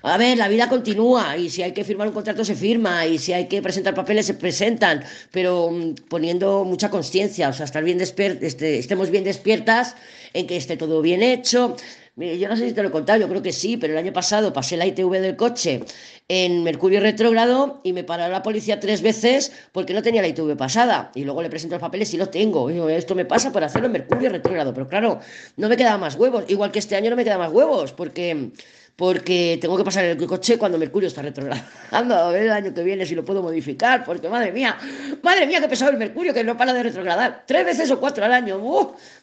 A 0.03 0.17
ver, 0.17 0.35
la 0.35 0.47
vida 0.47 0.67
continúa 0.67 1.37
y 1.37 1.51
si 1.51 1.61
hay 1.61 1.73
que 1.73 1.83
firmar 1.83 2.07
un 2.07 2.13
contrato 2.13 2.43
se 2.43 2.55
firma 2.55 3.05
y 3.05 3.19
si 3.19 3.33
hay 3.33 3.47
que 3.47 3.61
presentar 3.61 3.93
papeles 3.93 4.25
se 4.25 4.33
presentan, 4.33 5.03
pero 5.29 5.69
mm, 5.69 5.93
poniendo 6.09 6.63
mucha 6.63 6.89
conciencia, 6.89 7.49
o 7.49 7.53
sea, 7.53 7.65
estar 7.65 7.83
bien 7.83 8.01
este, 8.01 8.79
estemos 8.79 9.11
bien 9.11 9.23
despiertas 9.23 9.95
en 10.33 10.47
que 10.47 10.57
esté 10.57 10.75
todo 10.75 11.03
bien 11.03 11.21
hecho, 11.21 11.75
yo 12.17 12.49
no 12.49 12.57
sé 12.57 12.67
si 12.67 12.73
te 12.73 12.81
lo 12.81 12.89
he 12.89 12.91
contado, 12.91 13.19
yo 13.19 13.29
creo 13.29 13.41
que 13.41 13.53
sí, 13.53 13.77
pero 13.77 13.93
el 13.93 13.99
año 13.99 14.11
pasado 14.11 14.51
pasé 14.51 14.75
la 14.75 14.85
ITV 14.85 15.21
del 15.21 15.35
coche 15.35 15.81
en 16.27 16.63
Mercurio 16.63 16.99
retrógrado 16.99 17.79
y 17.83 17.93
me 17.93 18.03
paró 18.03 18.27
la 18.27 18.43
policía 18.43 18.79
tres 18.79 19.01
veces 19.01 19.51
porque 19.71 19.93
no 19.93 20.01
tenía 20.01 20.21
la 20.21 20.27
ITV 20.27 20.57
pasada. 20.57 21.11
Y 21.15 21.23
luego 21.23 21.41
le 21.41 21.49
presento 21.49 21.75
los 21.75 21.81
papeles 21.81 22.13
y 22.13 22.17
los 22.17 22.29
tengo. 22.29 22.69
Y 22.69 22.93
esto 22.93 23.15
me 23.15 23.25
pasa 23.25 23.51
por 23.51 23.63
hacerlo 23.63 23.87
en 23.87 23.93
Mercurio 23.93 24.29
retrógrado. 24.29 24.73
Pero 24.73 24.87
claro, 24.87 25.19
no 25.57 25.69
me 25.69 25.77
quedaba 25.77 25.97
más 25.97 26.15
huevos. 26.15 26.43
Igual 26.47 26.71
que 26.71 26.79
este 26.79 26.95
año 26.95 27.09
no 27.09 27.15
me 27.15 27.23
queda 27.23 27.37
más 27.37 27.51
huevos 27.51 27.93
porque 27.93 28.51
porque 28.95 29.57
tengo 29.59 29.77
que 29.77 29.83
pasar 29.83 30.05
el 30.05 30.27
coche 30.27 30.59
cuando 30.59 30.77
Mercurio 30.77 31.07
está 31.07 31.23
retrogradando, 31.23 32.13
a 32.13 32.29
ver 32.29 32.43
el 32.43 32.51
año 32.51 32.71
que 32.71 32.83
viene 32.83 33.03
si 33.03 33.15
lo 33.15 33.25
puedo 33.25 33.41
modificar, 33.41 34.03
porque 34.03 34.29
madre 34.29 34.51
mía, 34.51 34.77
madre 35.23 35.47
mía, 35.47 35.59
que 35.59 35.67
pesado 35.67 35.89
el 35.89 35.97
Mercurio, 35.97 36.35
que 36.35 36.43
no 36.43 36.55
para 36.55 36.71
de 36.71 36.83
retrogradar, 36.83 37.43
tres 37.47 37.65
veces 37.65 37.89
o 37.89 37.99
cuatro 37.99 38.23
al 38.23 38.31
año, 38.31 38.61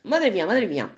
madre 0.03 0.33
mía, 0.33 0.47
madre 0.47 0.67
mía. 0.67 0.91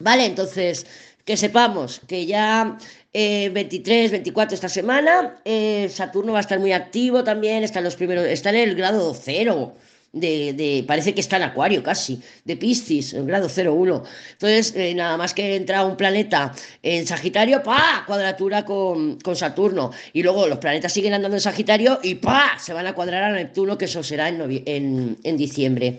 Vale, 0.00 0.26
entonces, 0.26 0.86
que 1.28 1.36
sepamos 1.36 2.00
que 2.08 2.24
ya 2.24 2.78
23, 3.12 4.08
eh, 4.08 4.12
24 4.12 4.54
esta 4.54 4.70
semana, 4.70 5.36
eh, 5.44 5.86
Saturno 5.90 6.32
va 6.32 6.38
a 6.38 6.40
estar 6.40 6.58
muy 6.58 6.72
activo 6.72 7.22
también, 7.22 7.64
está 7.64 7.80
en 7.80 7.84
los 7.84 7.96
primeros, 7.96 8.24
está 8.24 8.48
en 8.48 8.56
el 8.56 8.74
grado 8.74 9.12
cero. 9.12 9.74
De, 10.10 10.84
parece 10.88 11.12
que 11.12 11.20
está 11.20 11.36
en 11.36 11.42
Acuario 11.42 11.82
casi, 11.82 12.22
de 12.46 12.56
Piscis, 12.56 13.12
en 13.12 13.26
grado 13.26 13.46
0,1. 13.46 14.04
Entonces, 14.32 14.74
eh, 14.74 14.94
nada 14.94 15.18
más 15.18 15.34
que 15.34 15.54
entra 15.54 15.84
un 15.84 15.98
planeta 15.98 16.54
en 16.82 17.06
Sagitario, 17.06 17.62
¡pa! 17.62 18.04
Cuadratura 18.06 18.64
con, 18.64 19.20
con, 19.20 19.36
Saturno. 19.36 19.90
Y 20.14 20.22
luego 20.22 20.46
los 20.46 20.56
planetas 20.56 20.94
siguen 20.94 21.12
andando 21.12 21.36
en 21.36 21.42
Sagitario 21.42 22.00
y 22.02 22.14
¡pa! 22.14 22.58
Se 22.58 22.72
van 22.72 22.86
a 22.86 22.94
cuadrar 22.94 23.22
a 23.22 23.32
Neptuno, 23.32 23.76
que 23.76 23.84
eso 23.84 24.02
será 24.02 24.30
en, 24.30 24.62
en, 24.64 25.18
en 25.22 25.36
diciembre. 25.36 25.98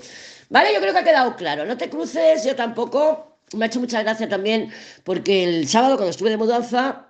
Vale, 0.49 0.73
yo 0.73 0.81
creo 0.81 0.91
que 0.91 0.99
ha 0.99 1.03
quedado 1.03 1.35
claro. 1.35 1.67
No 1.67 1.77
te 1.77 1.87
cruces, 1.87 2.43
yo 2.43 2.55
tampoco 2.55 3.28
me 3.55 3.65
ha 3.65 3.67
hecho 3.67 3.79
mucha 3.79 4.01
gracia 4.03 4.27
también 4.29 4.71
porque 5.03 5.43
el 5.43 5.67
sábado 5.67 5.95
cuando 5.95 6.11
estuve 6.11 6.29
de 6.29 6.37
mudanza, 6.37 7.09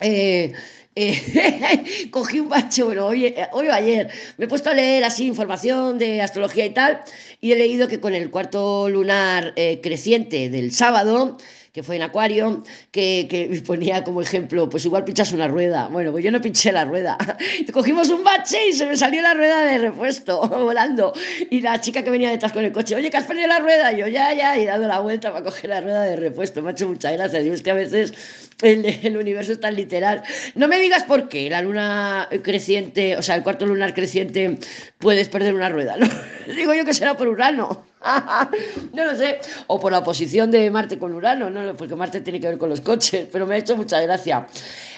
eh, 0.00 0.52
eh, 0.94 2.08
cogí 2.10 2.40
un 2.40 2.48
bache, 2.48 2.82
bueno, 2.82 3.06
hoy, 3.06 3.34
hoy 3.52 3.68
o 3.68 3.72
ayer, 3.72 4.10
me 4.36 4.44
he 4.44 4.48
puesto 4.48 4.70
a 4.70 4.74
leer 4.74 5.04
así 5.04 5.26
información 5.26 5.98
de 5.98 6.20
astrología 6.20 6.66
y 6.66 6.70
tal, 6.70 7.02
y 7.40 7.52
he 7.52 7.56
leído 7.56 7.88
que 7.88 8.00
con 8.00 8.14
el 8.14 8.30
cuarto 8.30 8.88
lunar 8.90 9.54
eh, 9.56 9.80
creciente 9.82 10.50
del 10.50 10.72
sábado, 10.72 11.38
que 11.72 11.82
fue 11.82 11.96
en 11.96 12.02
Acuario, 12.02 12.62
que, 12.90 13.26
que 13.30 13.62
ponía 13.66 14.04
como 14.04 14.20
ejemplo, 14.20 14.68
pues 14.68 14.84
igual 14.84 15.04
pinchas 15.04 15.32
una 15.32 15.48
rueda. 15.48 15.88
Bueno, 15.88 16.12
pues 16.12 16.22
yo 16.22 16.30
no 16.30 16.40
pinché 16.40 16.70
la 16.70 16.84
rueda. 16.84 17.16
Cogimos 17.72 18.10
un 18.10 18.22
bache 18.22 18.68
y 18.68 18.72
se 18.72 18.84
me 18.86 18.96
salió 18.96 19.22
la 19.22 19.32
rueda 19.32 19.62
de 19.62 19.78
repuesto 19.78 20.46
volando. 20.48 21.14
Y 21.50 21.62
la 21.62 21.80
chica 21.80 22.04
que 22.04 22.10
venía 22.10 22.30
detrás 22.30 22.52
con 22.52 22.64
el 22.64 22.72
coche, 22.72 22.94
oye, 22.94 23.10
que 23.10 23.16
has 23.16 23.24
perdido 23.24 23.48
la 23.48 23.58
rueda. 23.58 23.92
Y 23.92 24.00
yo, 24.00 24.08
ya, 24.08 24.34
ya, 24.34 24.58
y 24.58 24.66
dando 24.66 24.86
la 24.86 25.00
vuelta 25.00 25.32
para 25.32 25.44
coger 25.44 25.70
la 25.70 25.80
rueda 25.80 26.02
de 26.02 26.16
repuesto. 26.16 26.60
Me 26.60 26.68
ha 26.68 26.72
hecho 26.72 26.88
muchas 26.88 27.14
gracias. 27.14 27.42
Dios, 27.42 27.62
que 27.62 27.70
a 27.70 27.74
veces 27.74 28.12
el, 28.60 28.84
el, 28.84 29.16
universo 29.16 29.52
es 29.52 29.60
tan 29.60 29.74
literal. 29.74 30.22
No 30.54 30.68
me 30.68 30.78
digas 30.78 31.04
por 31.04 31.30
qué 31.30 31.48
la 31.48 31.62
luna 31.62 32.28
creciente, 32.42 33.16
o 33.16 33.22
sea, 33.22 33.36
el 33.36 33.42
cuarto 33.42 33.64
lunar 33.64 33.94
creciente, 33.94 34.58
puedes 34.98 35.28
perder 35.30 35.54
una 35.54 35.70
rueda. 35.70 35.96
¿no? 35.96 36.06
Digo 36.54 36.74
yo 36.74 36.84
que 36.84 36.92
será 36.92 37.16
por 37.16 37.28
Urano. 37.28 37.91
no 38.92 39.04
lo 39.04 39.16
sé. 39.16 39.40
O 39.66 39.78
por 39.78 39.92
la 39.92 39.98
oposición 39.98 40.50
de 40.50 40.70
Marte 40.70 40.98
con 40.98 41.12
Urano, 41.14 41.50
no, 41.50 41.76
porque 41.76 41.94
Marte 41.94 42.20
tiene 42.20 42.40
que 42.40 42.48
ver 42.48 42.58
con 42.58 42.70
los 42.70 42.80
coches, 42.80 43.28
pero 43.30 43.46
me 43.46 43.54
ha 43.54 43.58
hecho 43.58 43.76
mucha 43.76 44.00
gracia. 44.00 44.46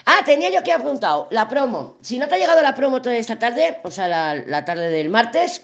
Ah, 0.05 0.21
tenía 0.25 0.49
yo 0.49 0.63
que 0.63 0.71
apuntado 0.71 1.27
la 1.31 1.47
promo. 1.47 1.97
Si 2.01 2.17
no 2.17 2.27
te 2.27 2.35
ha 2.35 2.37
llegado 2.37 2.61
la 2.61 2.75
promo 2.75 3.01
toda 3.01 3.15
esta 3.15 3.37
tarde, 3.39 3.79
o 3.83 3.91
sea, 3.91 4.07
la, 4.07 4.35
la 4.35 4.65
tarde 4.65 4.89
del 4.89 5.09
martes, 5.09 5.61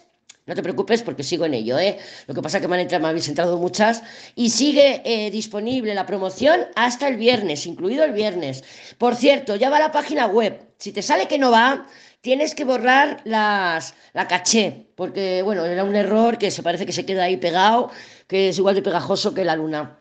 no 0.47 0.55
te 0.55 0.63
preocupes 0.63 1.03
porque 1.03 1.23
sigo 1.23 1.45
en 1.45 1.53
ello, 1.53 1.77
¿eh? 1.77 1.99
Lo 2.25 2.33
que 2.33 2.41
pasa 2.41 2.57
es 2.57 2.61
que 2.61 2.67
me, 2.67 2.75
han 2.75 2.81
entrado, 2.81 3.05
habéis 3.05 3.29
entrado 3.29 3.57
muchas 3.57 4.01
y 4.35 4.49
sigue 4.49 5.01
eh, 5.05 5.29
disponible 5.29 5.93
la 5.93 6.07
promoción 6.07 6.61
hasta 6.75 7.07
el 7.07 7.15
viernes, 7.17 7.67
incluido 7.67 8.03
el 8.03 8.11
viernes. 8.11 8.63
Por 8.97 9.15
cierto, 9.15 9.55
ya 9.55 9.69
va 9.69 9.77
a 9.77 9.81
la 9.81 9.91
página 9.91 10.25
web. 10.25 10.59
Si 10.77 10.91
te 10.91 11.03
sale 11.03 11.27
que 11.27 11.37
no 11.37 11.51
va, 11.51 11.85
tienes 12.21 12.55
que 12.55 12.63
borrar 12.63 13.21
las, 13.25 13.93
la 14.13 14.27
caché, 14.27 14.87
porque, 14.95 15.41
bueno, 15.41 15.65
era 15.65 15.83
un 15.83 15.95
error 15.95 16.37
que 16.37 16.51
se 16.51 16.63
parece 16.63 16.85
que 16.85 16.93
se 16.93 17.05
queda 17.05 17.23
ahí 17.23 17.37
pegado, 17.37 17.91
que 18.27 18.49
es 18.49 18.57
igual 18.57 18.75
de 18.75 18.81
pegajoso 18.81 19.33
que 19.33 19.43
la 19.43 19.55
luna. 19.55 19.97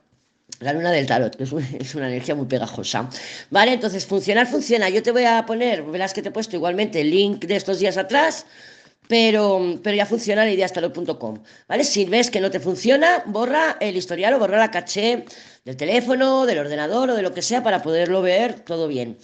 La 0.61 0.75
luna 0.75 0.91
del 0.91 1.07
tarot, 1.07 1.37
que 1.37 1.45
es, 1.45 1.95
una 1.95 2.09
energía 2.09 2.35
muy 2.35 2.47
pegajosa. 2.47 3.09
Vale, 3.51 3.73
entonces 3.73 4.05
funcionar 4.05 4.47
funciona. 4.47 4.89
Yo 4.91 5.03
te 5.03 5.13
voy 5.13 5.25
a 5.25 5.47
poner, 5.47 5.83
verás 5.83 6.13
que 6.13 6.23
te 6.23 6.29
he 6.29 6.33
puesto 6.33 6.57
igualmente 6.57 7.01
el 7.01 7.11
link 7.11 7.45
de 7.45 7.57
estos 7.57 7.79
días 7.79 7.97
atrás 7.97 8.47
pero, 9.11 9.81
pero 9.83 9.97
ya 9.97 10.07
funciona 10.07 10.45
el 10.47 10.55
ideastarot.com, 10.55 11.43
¿vale? 11.67 11.83
Si 11.83 12.05
ves 12.05 12.31
que 12.31 12.41
no 12.41 12.49
te 12.49 12.61
funciona, 12.61 13.25
borra 13.27 13.77
el 13.81 13.97
historial 13.97 14.35
o 14.35 14.39
borra 14.39 14.57
la 14.57 14.71
caché 14.71 15.25
del 15.65 15.77
teléfono, 15.77 16.47
del 16.47 16.59
ordenador 16.59 17.11
o 17.11 17.17
de 17.17 17.23
lo 17.23 17.35
que 17.35 17.43
sea 17.43 17.61
para 17.61 17.83
poderlo 17.83 18.23
ver 18.23 18.61
todo 18.61 18.87
bien. 18.87 19.19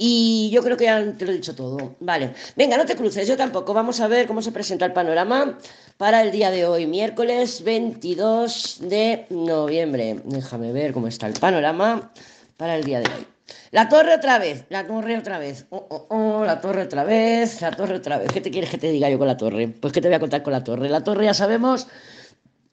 Y 0.00 0.48
yo 0.50 0.62
creo 0.62 0.76
que 0.76 0.84
ya 0.84 1.12
te 1.12 1.26
lo 1.26 1.32
he 1.32 1.34
dicho 1.34 1.56
todo. 1.56 1.96
Vale, 1.98 2.32
venga, 2.54 2.76
no 2.76 2.86
te 2.86 2.94
cruces, 2.94 3.26
yo 3.26 3.36
tampoco. 3.36 3.74
Vamos 3.74 4.00
a 4.00 4.06
ver 4.06 4.28
cómo 4.28 4.40
se 4.40 4.52
presenta 4.52 4.86
el 4.86 4.92
panorama 4.92 5.58
para 5.96 6.22
el 6.22 6.30
día 6.30 6.52
de 6.52 6.64
hoy, 6.66 6.86
miércoles 6.86 7.64
22 7.64 8.78
de 8.82 9.26
noviembre. 9.30 10.20
Déjame 10.24 10.70
ver 10.72 10.92
cómo 10.92 11.08
está 11.08 11.26
el 11.26 11.34
panorama 11.34 12.12
para 12.56 12.76
el 12.76 12.84
día 12.84 13.00
de 13.00 13.06
hoy. 13.08 13.26
La 13.72 13.88
torre 13.88 14.14
otra 14.14 14.38
vez, 14.38 14.64
la 14.68 14.86
torre 14.86 15.18
otra 15.18 15.38
vez, 15.38 15.66
oh, 15.70 15.84
oh, 15.90 16.06
oh, 16.10 16.44
la 16.44 16.60
torre 16.60 16.82
otra 16.82 17.02
vez, 17.02 17.60
la 17.60 17.72
torre 17.72 17.96
otra 17.96 18.18
vez. 18.18 18.30
¿Qué 18.32 18.40
te 18.40 18.52
quieres 18.52 18.70
que 18.70 18.78
te 18.78 18.92
diga 18.92 19.10
yo 19.10 19.18
con 19.18 19.26
la 19.26 19.36
torre? 19.36 19.66
Pues 19.66 19.92
que 19.92 20.00
te 20.00 20.06
voy 20.06 20.14
a 20.14 20.20
contar 20.20 20.44
con 20.44 20.52
la 20.52 20.62
torre. 20.62 20.88
La 20.88 21.02
torre 21.02 21.24
ya 21.24 21.34
sabemos 21.34 21.88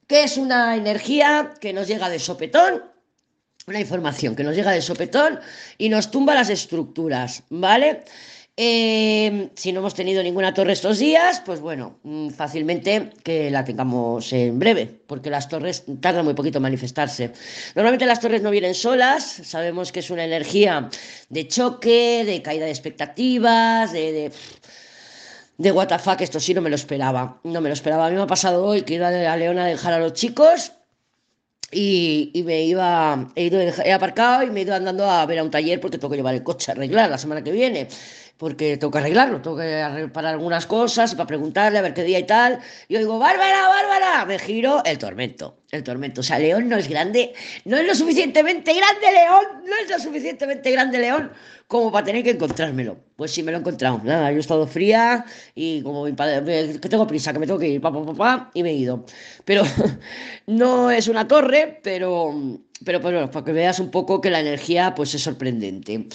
que 0.05 0.23
es 0.23 0.37
una 0.37 0.75
energía 0.75 1.53
que 1.59 1.73
nos 1.73 1.87
llega 1.87 2.07
de 2.09 2.19
sopetón, 2.19 2.83
una 3.67 3.79
información 3.79 4.35
que 4.35 4.43
nos 4.43 4.55
llega 4.55 4.71
de 4.71 4.81
sopetón 4.81 5.39
y 5.77 5.89
nos 5.89 6.11
tumba 6.11 6.35
las 6.35 6.49
estructuras, 6.49 7.43
¿vale? 7.49 8.03
Eh, 8.57 9.49
si 9.55 9.73
no 9.73 9.79
hemos 9.79 9.95
tenido 9.95 10.23
ninguna 10.23 10.53
torre 10.53 10.71
estos 10.71 10.99
días, 10.99 11.41
pues 11.45 11.59
bueno, 11.59 11.99
mm, 12.03 12.29
fácilmente 12.29 13.09
que 13.23 13.51
la 13.51 13.65
tengamos 13.65 14.31
en 14.31 14.59
breve, 14.59 14.85
porque 15.07 15.29
las 15.29 15.49
torres 15.49 15.83
tardan 15.99 16.23
muy 16.23 16.35
poquito 16.35 16.59
en 16.59 16.63
manifestarse. 16.63 17.33
Normalmente 17.75 18.05
las 18.05 18.21
torres 18.21 18.41
no 18.43 18.51
vienen 18.51 18.75
solas, 18.75 19.41
sabemos 19.43 19.91
que 19.91 19.99
es 19.99 20.09
una 20.09 20.23
energía 20.23 20.89
de 21.29 21.47
choque, 21.47 22.23
de 22.23 22.41
caída 22.41 22.65
de 22.65 22.71
expectativas, 22.71 23.91
de, 23.91 24.11
de 24.11 24.31
de 25.57 25.71
WTF, 25.71 26.19
esto 26.19 26.39
sí 26.39 26.53
no 26.53 26.61
me 26.61 26.69
lo 26.69 26.75
esperaba. 26.75 27.39
No 27.43 27.61
me 27.61 27.69
lo 27.69 27.73
esperaba. 27.73 28.07
A 28.07 28.09
mí 28.09 28.15
me 28.17 28.23
ha 28.23 28.27
pasado 28.27 28.65
hoy 28.65 28.81
que 28.81 28.95
iba 28.95 29.07
a 29.07 29.37
Leona 29.37 29.63
a 29.63 29.67
dejar 29.67 29.93
a 29.93 29.99
los 29.99 30.11
chicos 30.13 30.73
y, 31.71 32.31
y, 32.33 32.43
me 32.43 32.63
iba, 32.63 33.31
he, 33.35 33.45
ido, 33.45 33.59
he 33.59 33.93
aparcado 33.93 34.43
y 34.43 34.51
me 34.51 34.61
he 34.61 34.63
ido 34.63 34.75
andando 34.75 35.09
a 35.09 35.25
ver 35.25 35.39
a 35.39 35.43
un 35.43 35.51
taller 35.51 35.79
porque 35.79 35.97
tengo 35.97 36.11
que 36.11 36.17
llevar 36.17 36.35
el 36.35 36.43
coche 36.43 36.71
a 36.71 36.75
arreglar 36.75 37.09
la 37.09 37.17
semana 37.17 37.43
que 37.43 37.51
viene 37.51 37.87
porque 38.37 38.77
tengo 38.77 38.91
que 38.91 38.97
arreglarlo, 38.97 39.41
tengo 39.41 39.57
que 39.57 39.87
reparar 39.89 40.33
algunas 40.33 40.65
cosas 40.65 41.15
para 41.15 41.27
preguntarle 41.27 41.79
a 41.79 41.81
ver 41.81 41.93
qué 41.93 42.03
día 42.03 42.19
y 42.19 42.25
tal. 42.25 42.59
Y 42.87 42.93
yo 42.93 42.99
digo, 42.99 43.17
Bárbara, 43.17 43.67
Bárbara, 43.67 44.25
me 44.25 44.39
giro 44.39 44.83
el 44.83 44.97
tormento, 44.97 45.57
el 45.71 45.83
tormento. 45.83 46.21
O 46.21 46.23
sea, 46.23 46.39
León 46.39 46.67
no 46.67 46.77
es 46.77 46.89
grande, 46.89 47.33
no 47.63 47.77
es 47.77 47.87
lo 47.87 47.95
suficientemente 47.95 48.73
grande 48.73 49.11
León, 49.11 49.63
no 49.65 49.75
es 49.83 49.89
lo 49.89 49.99
suficientemente 49.99 50.71
grande 50.71 50.99
León 50.99 51.31
como 51.67 51.91
para 51.91 52.05
tener 52.05 52.23
que 52.23 52.31
encontrármelo. 52.31 52.97
Pues 53.15 53.31
sí, 53.31 53.41
me 53.41 53.51
lo 53.51 53.57
he 53.57 53.61
encontrado. 53.61 54.01
Nada, 54.03 54.31
yo 54.31 54.37
he 54.37 54.41
estado 54.41 54.67
fría 54.67 55.25
y 55.55 55.81
como 55.81 56.03
mi 56.03 56.13
padre, 56.13 56.79
que 56.79 56.89
tengo 56.89 57.07
prisa, 57.07 57.33
que 57.33 57.39
me 57.39 57.47
tengo 57.47 57.59
que 57.59 57.69
ir, 57.69 57.81
pa, 57.81 57.91
pa, 57.91 58.13
pa, 58.13 58.51
y 58.53 58.63
me 58.63 58.71
he 58.71 58.73
ido. 58.73 59.05
Pero 59.45 59.63
no 60.47 60.91
es 60.91 61.07
una 61.07 61.27
torre, 61.27 61.79
pero 61.81 62.33
pero 62.83 62.99
pues 63.01 63.13
bueno, 63.13 63.31
para 63.31 63.45
que 63.45 63.53
veas 63.53 63.79
un 63.79 63.89
poco 63.89 64.19
que 64.19 64.29
la 64.29 64.41
energía 64.41 64.93
pues 64.95 65.13
es 65.15 65.21
sorprendente. 65.23 66.07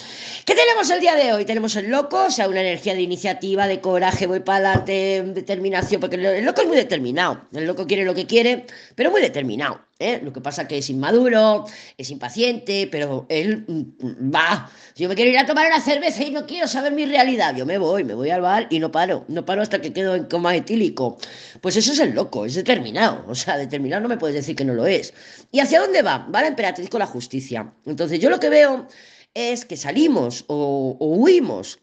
¿Qué 0.45 0.55
tenemos 0.55 0.89
el 0.91 0.99
día 0.99 1.15
de 1.15 1.33
hoy? 1.33 1.45
Tenemos 1.45 1.75
el 1.75 1.89
loco, 1.89 2.25
o 2.25 2.31
sea, 2.31 2.47
una 2.47 2.61
energía 2.61 2.93
de 2.93 3.01
iniciativa, 3.01 3.67
de 3.67 3.81
coraje, 3.81 4.27
voy 4.27 4.41
para 4.41 4.69
adelante, 4.69 5.23
determinación, 5.33 5.99
porque 5.99 6.17
el 6.17 6.45
loco 6.45 6.61
es 6.61 6.67
muy 6.67 6.77
determinado. 6.77 7.41
El 7.53 7.65
loco 7.65 7.87
quiere 7.87 8.05
lo 8.05 8.13
que 8.13 8.27
quiere, 8.27 8.65
pero 8.95 9.09
muy 9.09 9.21
determinado. 9.21 9.81
¿Eh? 10.01 10.19
Lo 10.23 10.33
que 10.33 10.41
pasa 10.41 10.67
que 10.67 10.79
es 10.79 10.89
inmaduro, 10.89 11.65
es 11.97 12.09
impaciente, 12.09 12.87
pero 12.91 13.25
él 13.29 13.63
mm, 13.67 14.33
va. 14.33 14.69
Yo 14.95 15.07
me 15.07 15.15
quiero 15.15 15.31
ir 15.31 15.37
a 15.37 15.45
tomar 15.45 15.67
una 15.67 15.79
cerveza 15.79 16.23
y 16.23 16.31
no 16.31 16.45
quiero 16.45 16.67
saber 16.67 16.91
mi 16.91 17.05
realidad, 17.05 17.55
yo 17.55 17.65
me 17.65 17.77
voy, 17.77 18.03
me 18.03 18.13
voy 18.13 18.29
al 18.29 18.41
bar 18.41 18.67
y 18.69 18.79
no 18.79 18.91
paro, 18.91 19.23
no 19.27 19.45
paro 19.45 19.61
hasta 19.61 19.79
que 19.79 19.93
quedo 19.93 20.15
en 20.15 20.25
coma 20.25 20.55
etílico. 20.55 21.17
Pues 21.61 21.75
eso 21.77 21.93
es 21.93 21.99
el 21.99 22.11
loco, 22.11 22.45
es 22.45 22.55
determinado. 22.55 23.23
O 23.27 23.35
sea, 23.35 23.57
determinado 23.57 24.01
no 24.01 24.09
me 24.09 24.17
puedes 24.17 24.35
decir 24.35 24.55
que 24.55 24.65
no 24.65 24.73
lo 24.73 24.85
es. 24.85 25.13
¿Y 25.51 25.59
hacia 25.59 25.79
dónde 25.79 26.01
va? 26.01 26.27
Va 26.33 26.41
la 26.41 26.47
emperatriz 26.47 26.89
con 26.89 26.99
la 26.99 27.07
justicia. 27.07 27.73
Entonces 27.85 28.19
yo 28.19 28.29
lo 28.29 28.39
que 28.39 28.49
veo 28.49 28.87
es 29.33 29.65
que 29.65 29.77
salimos 29.77 30.43
o, 30.47 30.97
o 30.99 31.05
huimos 31.15 31.79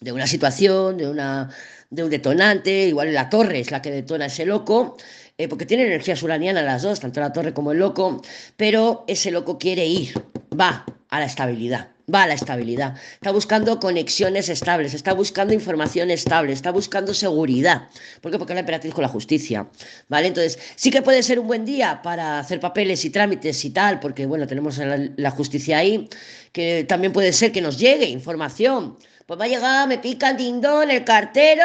de 0.00 0.12
una 0.12 0.26
situación, 0.26 0.98
de, 0.98 1.08
una, 1.08 1.50
de 1.90 2.04
un 2.04 2.10
detonante, 2.10 2.86
igual 2.88 3.12
la 3.14 3.30
torre 3.30 3.60
es 3.60 3.70
la 3.70 3.80
que 3.80 3.90
detona 3.90 4.26
ese 4.26 4.44
loco, 4.44 4.96
eh, 5.38 5.48
porque 5.48 5.66
tiene 5.66 5.84
energía 5.86 6.14
uraniana 6.22 6.62
las 6.62 6.82
dos, 6.82 7.00
tanto 7.00 7.20
la 7.20 7.32
torre 7.32 7.52
como 7.52 7.72
el 7.72 7.78
loco, 7.78 8.22
pero 8.56 9.04
ese 9.06 9.30
loco 9.30 9.58
quiere 9.58 9.86
ir, 9.86 10.14
va 10.58 10.86
a 11.10 11.20
la 11.20 11.26
estabilidad, 11.26 11.90
va 12.12 12.22
a 12.22 12.26
la 12.26 12.34
estabilidad, 12.34 12.96
está 13.12 13.32
buscando 13.32 13.78
conexiones 13.78 14.48
estables, 14.48 14.94
está 14.94 15.12
buscando 15.12 15.52
información 15.52 16.10
estable, 16.10 16.52
está 16.52 16.70
buscando 16.70 17.12
seguridad. 17.12 17.88
¿Por 18.20 18.32
qué? 18.32 18.38
Porque 18.38 18.54
la 18.54 18.60
emperatriz 18.60 18.94
con 18.94 19.02
la 19.02 19.08
justicia, 19.08 19.68
¿vale? 20.08 20.28
Entonces, 20.28 20.58
sí 20.74 20.90
que 20.90 21.02
puede 21.02 21.22
ser 21.22 21.38
un 21.38 21.46
buen 21.46 21.64
día 21.64 22.00
para 22.02 22.38
hacer 22.38 22.58
papeles 22.58 23.04
y 23.04 23.10
trámites 23.10 23.64
y 23.64 23.70
tal, 23.70 24.00
porque, 24.00 24.24
bueno, 24.24 24.46
tenemos 24.46 24.78
la, 24.78 24.98
la 25.16 25.30
justicia 25.30 25.78
ahí, 25.78 26.08
que 26.52 26.84
también 26.84 27.12
puede 27.12 27.32
ser 27.32 27.52
que 27.52 27.60
nos 27.60 27.78
llegue 27.78 28.06
información. 28.06 28.96
Pues 29.26 29.40
va 29.40 29.44
a 29.44 29.48
llegar, 29.48 29.88
me 29.88 29.98
pica 29.98 30.30
el 30.30 30.36
dindón, 30.36 30.90
el 30.90 31.04
cartero, 31.04 31.64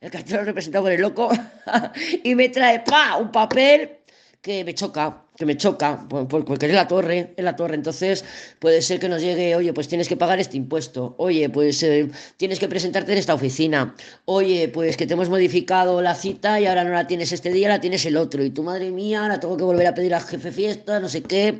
el 0.00 0.10
cartero 0.10 0.44
representado 0.44 0.84
por 0.84 0.92
el 0.92 1.00
loco, 1.00 1.30
y 2.24 2.34
me 2.34 2.48
trae 2.48 2.80
¡pa! 2.80 3.16
un 3.16 3.30
papel 3.30 3.98
que 4.46 4.64
me 4.64 4.74
choca, 4.74 5.24
que 5.36 5.44
me 5.44 5.56
choca, 5.56 6.06
porque 6.08 6.66
es 6.66 6.72
la 6.72 6.86
torre, 6.86 7.34
es 7.36 7.44
la 7.44 7.56
torre. 7.56 7.74
Entonces 7.74 8.24
puede 8.60 8.80
ser 8.80 9.00
que 9.00 9.08
nos 9.08 9.20
llegue, 9.20 9.56
oye, 9.56 9.72
pues 9.72 9.88
tienes 9.88 10.08
que 10.08 10.16
pagar 10.16 10.38
este 10.38 10.56
impuesto, 10.56 11.16
oye, 11.18 11.48
pues 11.50 11.82
eh, 11.82 12.08
tienes 12.36 12.60
que 12.60 12.68
presentarte 12.68 13.10
en 13.10 13.18
esta 13.18 13.34
oficina, 13.34 13.92
oye, 14.26 14.68
pues 14.68 14.96
que 14.96 15.04
te 15.04 15.14
hemos 15.14 15.28
modificado 15.28 16.00
la 16.00 16.14
cita 16.14 16.60
y 16.60 16.66
ahora 16.66 16.84
no 16.84 16.90
la 16.90 17.08
tienes 17.08 17.32
este 17.32 17.50
día, 17.50 17.68
la 17.68 17.80
tienes 17.80 18.06
el 18.06 18.16
otro. 18.16 18.44
Y 18.44 18.50
tu 18.50 18.62
madre 18.62 18.92
mía, 18.92 19.22
ahora 19.22 19.40
tengo 19.40 19.56
que 19.56 19.64
volver 19.64 19.88
a 19.88 19.94
pedir 19.94 20.14
al 20.14 20.22
jefe 20.22 20.52
fiesta, 20.52 21.00
no 21.00 21.08
sé 21.08 21.22
qué. 21.22 21.58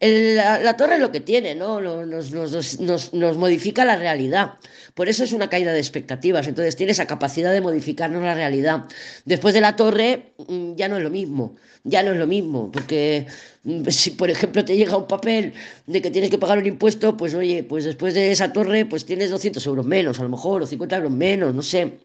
El, 0.00 0.36
la, 0.36 0.58
la, 0.58 0.76
torre 0.76 0.94
es 0.94 1.00
lo 1.00 1.12
que 1.12 1.20
tiene, 1.20 1.54
¿no? 1.54 1.78
Nos, 1.80 2.32
nos, 2.32 3.36
modifica 3.36 3.84
la 3.84 3.96
realidad. 3.96 4.54
Por 4.94 5.10
eso 5.10 5.24
es 5.24 5.32
una 5.32 5.50
caída 5.50 5.74
de 5.74 5.78
expectativas. 5.78 6.48
Entonces 6.48 6.74
tiene 6.74 6.92
esa 6.92 7.06
capacidad 7.06 7.52
de 7.52 7.60
modificarnos 7.60 8.22
la 8.22 8.34
realidad. 8.34 8.86
Después 9.26 9.52
de 9.52 9.60
la 9.60 9.76
torre 9.76 10.32
mm, 10.48 10.74
ya 10.74 10.88
no 10.88 10.96
es 10.96 11.02
lo 11.02 11.10
mismo. 11.10 11.56
Ya 11.84 12.02
no 12.02 12.12
es 12.12 12.18
lo 12.18 12.26
mismo. 12.26 12.72
Porque 12.72 13.26
si, 13.88 14.12
por 14.12 14.30
ejemplo, 14.30 14.64
te 14.64 14.76
llega 14.76 14.96
un 14.96 15.06
papel 15.06 15.52
de 15.86 16.00
que 16.00 16.10
tienes 16.10 16.30
que 16.30 16.38
pagar 16.38 16.58
un 16.58 16.66
impuesto, 16.66 17.16
pues 17.16 17.34
oye, 17.34 17.62
pues 17.62 17.84
después 17.84 18.14
de 18.14 18.32
esa 18.32 18.52
torre, 18.52 18.86
pues 18.86 19.04
tienes 19.04 19.30
200 19.30 19.64
euros 19.66 19.84
menos, 19.84 20.18
a 20.18 20.22
lo 20.22 20.30
mejor, 20.30 20.62
o 20.62 20.66
50 20.66 20.96
euros 20.96 21.12
menos, 21.12 21.54
no 21.54 21.62
sé. 21.62 21.98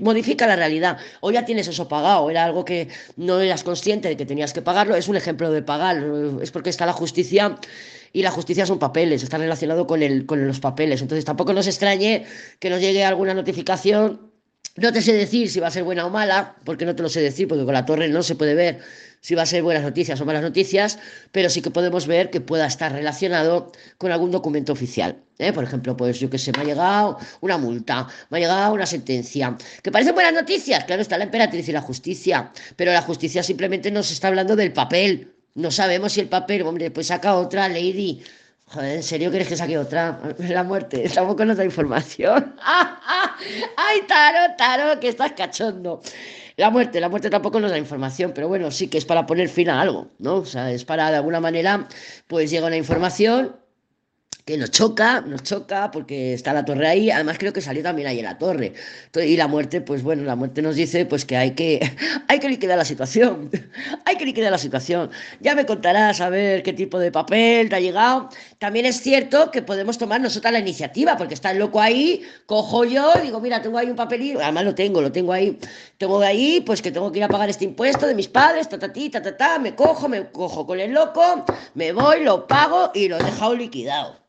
Modifica 0.00 0.46
la 0.46 0.56
realidad. 0.56 0.98
O 1.20 1.30
ya 1.30 1.46
tienes 1.46 1.66
eso 1.68 1.88
pagado. 1.88 2.28
Era 2.30 2.44
algo 2.44 2.64
que 2.64 2.88
no 3.16 3.40
eras 3.40 3.64
consciente 3.64 4.08
de 4.08 4.16
que 4.16 4.26
tenías 4.26 4.52
que 4.52 4.60
pagarlo. 4.60 4.94
Es 4.94 5.08
un 5.08 5.16
ejemplo 5.16 5.50
de 5.50 5.62
pagar. 5.62 6.04
Es 6.42 6.50
porque 6.50 6.70
está 6.70 6.84
la 6.84 6.92
justicia 6.92 7.58
y 8.12 8.22
la 8.22 8.30
justicia 8.30 8.66
son 8.66 8.78
papeles, 8.78 9.22
está 9.22 9.38
relacionado 9.38 9.86
con, 9.86 10.02
el, 10.02 10.26
con 10.26 10.46
los 10.46 10.60
papeles. 10.60 11.00
Entonces 11.00 11.24
tampoco 11.24 11.54
nos 11.54 11.66
extrañe 11.66 12.26
que 12.58 12.68
nos 12.68 12.80
llegue 12.80 13.04
alguna 13.04 13.32
notificación 13.32 14.31
No 14.76 14.90
te 14.90 15.02
sé 15.02 15.12
decir 15.12 15.50
si 15.50 15.60
va 15.60 15.68
a 15.68 15.70
ser 15.70 15.84
buena 15.84 16.06
o 16.06 16.10
mala, 16.10 16.56
porque 16.64 16.86
no 16.86 16.96
te 16.96 17.02
lo 17.02 17.10
sé 17.10 17.20
decir, 17.20 17.46
porque 17.46 17.64
con 17.64 17.74
la 17.74 17.84
torre 17.84 18.08
no 18.08 18.22
se 18.22 18.36
puede 18.36 18.54
ver 18.54 18.80
si 19.20 19.34
va 19.34 19.42
a 19.42 19.46
ser 19.46 19.62
buenas 19.62 19.82
noticias 19.82 20.18
o 20.20 20.24
malas 20.24 20.42
noticias, 20.42 20.98
pero 21.30 21.50
sí 21.50 21.60
que 21.60 21.70
podemos 21.70 22.06
ver 22.06 22.30
que 22.30 22.40
pueda 22.40 22.66
estar 22.66 22.90
relacionado 22.90 23.70
con 23.98 24.12
algún 24.12 24.30
documento 24.30 24.72
oficial. 24.72 25.16
¿eh? 25.38 25.52
Por 25.52 25.64
ejemplo, 25.64 25.94
pues 25.94 26.18
yo 26.18 26.30
que 26.30 26.38
sé, 26.38 26.52
me 26.56 26.62
ha 26.62 26.64
llegado 26.64 27.18
una 27.42 27.58
multa, 27.58 28.08
me 28.30 28.38
ha 28.38 28.40
llegado 28.40 28.72
una 28.72 28.86
sentencia. 28.86 29.56
¿Que 29.82 29.92
parecen 29.92 30.14
buenas 30.14 30.32
noticias? 30.32 30.84
Claro, 30.84 31.02
está 31.02 31.18
la 31.18 31.24
emperatriz 31.24 31.68
y 31.68 31.72
la 31.72 31.82
justicia, 31.82 32.50
pero 32.74 32.92
la 32.92 33.02
justicia 33.02 33.42
simplemente 33.42 33.90
nos 33.90 34.10
está 34.10 34.28
hablando 34.28 34.56
del 34.56 34.72
papel. 34.72 35.34
No 35.54 35.70
sabemos 35.70 36.14
si 36.14 36.20
el 36.20 36.28
papel, 36.28 36.62
hombre, 36.62 36.90
pues 36.90 37.08
saca 37.08 37.36
otra 37.36 37.68
lady 37.68 38.22
Joder, 38.72 38.96
¿en 38.96 39.02
serio 39.02 39.28
quieres 39.28 39.48
que 39.48 39.56
saque 39.56 39.76
otra? 39.76 40.18
La 40.38 40.64
muerte, 40.64 41.06
tampoco 41.14 41.44
nos 41.44 41.58
da 41.58 41.64
información. 41.64 42.56
¡Ay, 43.76 44.00
Taro, 44.08 44.54
Taro, 44.56 44.98
que 44.98 45.08
estás 45.08 45.32
cachondo! 45.32 46.00
La 46.56 46.70
muerte, 46.70 47.00
la 47.00 47.08
muerte 47.08 47.28
tampoco 47.28 47.60
nos 47.60 47.70
da 47.70 47.78
información, 47.78 48.32
pero 48.34 48.48
bueno, 48.48 48.70
sí 48.70 48.88
que 48.88 48.98
es 48.98 49.04
para 49.04 49.26
poner 49.26 49.48
fin 49.48 49.68
a 49.68 49.80
algo, 49.80 50.10
¿no? 50.18 50.36
O 50.36 50.44
sea, 50.44 50.70
es 50.70 50.84
para 50.84 51.10
de 51.10 51.16
alguna 51.16 51.40
manera, 51.40 51.86
pues 52.26 52.50
llega 52.50 52.66
una 52.66 52.76
información 52.76 53.56
que 54.44 54.56
nos 54.56 54.70
choca, 54.72 55.20
nos 55.20 55.44
choca 55.44 55.90
porque 55.92 56.34
está 56.34 56.52
la 56.52 56.64
torre 56.64 56.88
ahí, 56.88 57.10
además 57.10 57.38
creo 57.38 57.52
que 57.52 57.60
salió 57.60 57.82
también 57.82 58.08
ahí 58.08 58.18
en 58.18 58.24
la 58.24 58.38
torre. 58.38 58.72
Y 59.14 59.36
la 59.36 59.46
muerte, 59.46 59.80
pues 59.80 60.02
bueno, 60.02 60.24
la 60.24 60.34
muerte 60.34 60.62
nos 60.62 60.74
dice 60.74 61.06
pues 61.06 61.24
que 61.24 61.36
hay 61.36 61.52
que, 61.52 61.80
hay 62.28 62.40
que 62.40 62.48
liquidar 62.48 62.76
la 62.76 62.84
situación, 62.84 63.50
hay 64.04 64.16
que 64.16 64.24
liquidar 64.24 64.50
la 64.50 64.58
situación. 64.58 65.10
Ya 65.40 65.54
me 65.54 65.64
contarás 65.64 66.20
a 66.20 66.28
ver 66.28 66.62
qué 66.62 66.72
tipo 66.72 66.98
de 66.98 67.12
papel 67.12 67.68
te 67.68 67.76
ha 67.76 67.80
llegado. 67.80 68.28
También 68.58 68.86
es 68.86 69.00
cierto 69.00 69.50
que 69.50 69.62
podemos 69.62 69.96
tomar 69.98 70.20
nosotras 70.20 70.52
la 70.52 70.58
iniciativa, 70.58 71.16
porque 71.16 71.34
está 71.34 71.52
el 71.52 71.58
loco 71.58 71.80
ahí, 71.80 72.22
cojo 72.46 72.84
yo, 72.84 73.12
digo, 73.22 73.40
mira, 73.40 73.62
tengo 73.62 73.78
ahí 73.78 73.88
un 73.90 73.96
papelito, 73.96 74.40
además 74.40 74.64
lo 74.64 74.74
tengo, 74.74 75.00
lo 75.00 75.12
tengo 75.12 75.32
ahí, 75.32 75.58
tengo 75.98 76.18
de 76.18 76.26
ahí, 76.26 76.60
pues 76.60 76.82
que 76.82 76.90
tengo 76.90 77.12
que 77.12 77.18
ir 77.18 77.24
a 77.24 77.28
pagar 77.28 77.48
este 77.48 77.64
impuesto 77.64 78.06
de 78.06 78.14
mis 78.14 78.28
padres, 78.28 78.68
ta, 78.68 78.78
ta, 78.78 79.58
me 79.58 79.74
cojo, 79.74 80.08
me 80.08 80.30
cojo 80.30 80.66
con 80.66 80.80
el 80.80 80.92
loco, 80.92 81.44
me 81.74 81.92
voy, 81.92 82.24
lo 82.24 82.46
pago 82.46 82.90
y 82.94 83.08
lo 83.08 83.18
he 83.18 83.22
dejado 83.22 83.54
liquidado. 83.54 84.22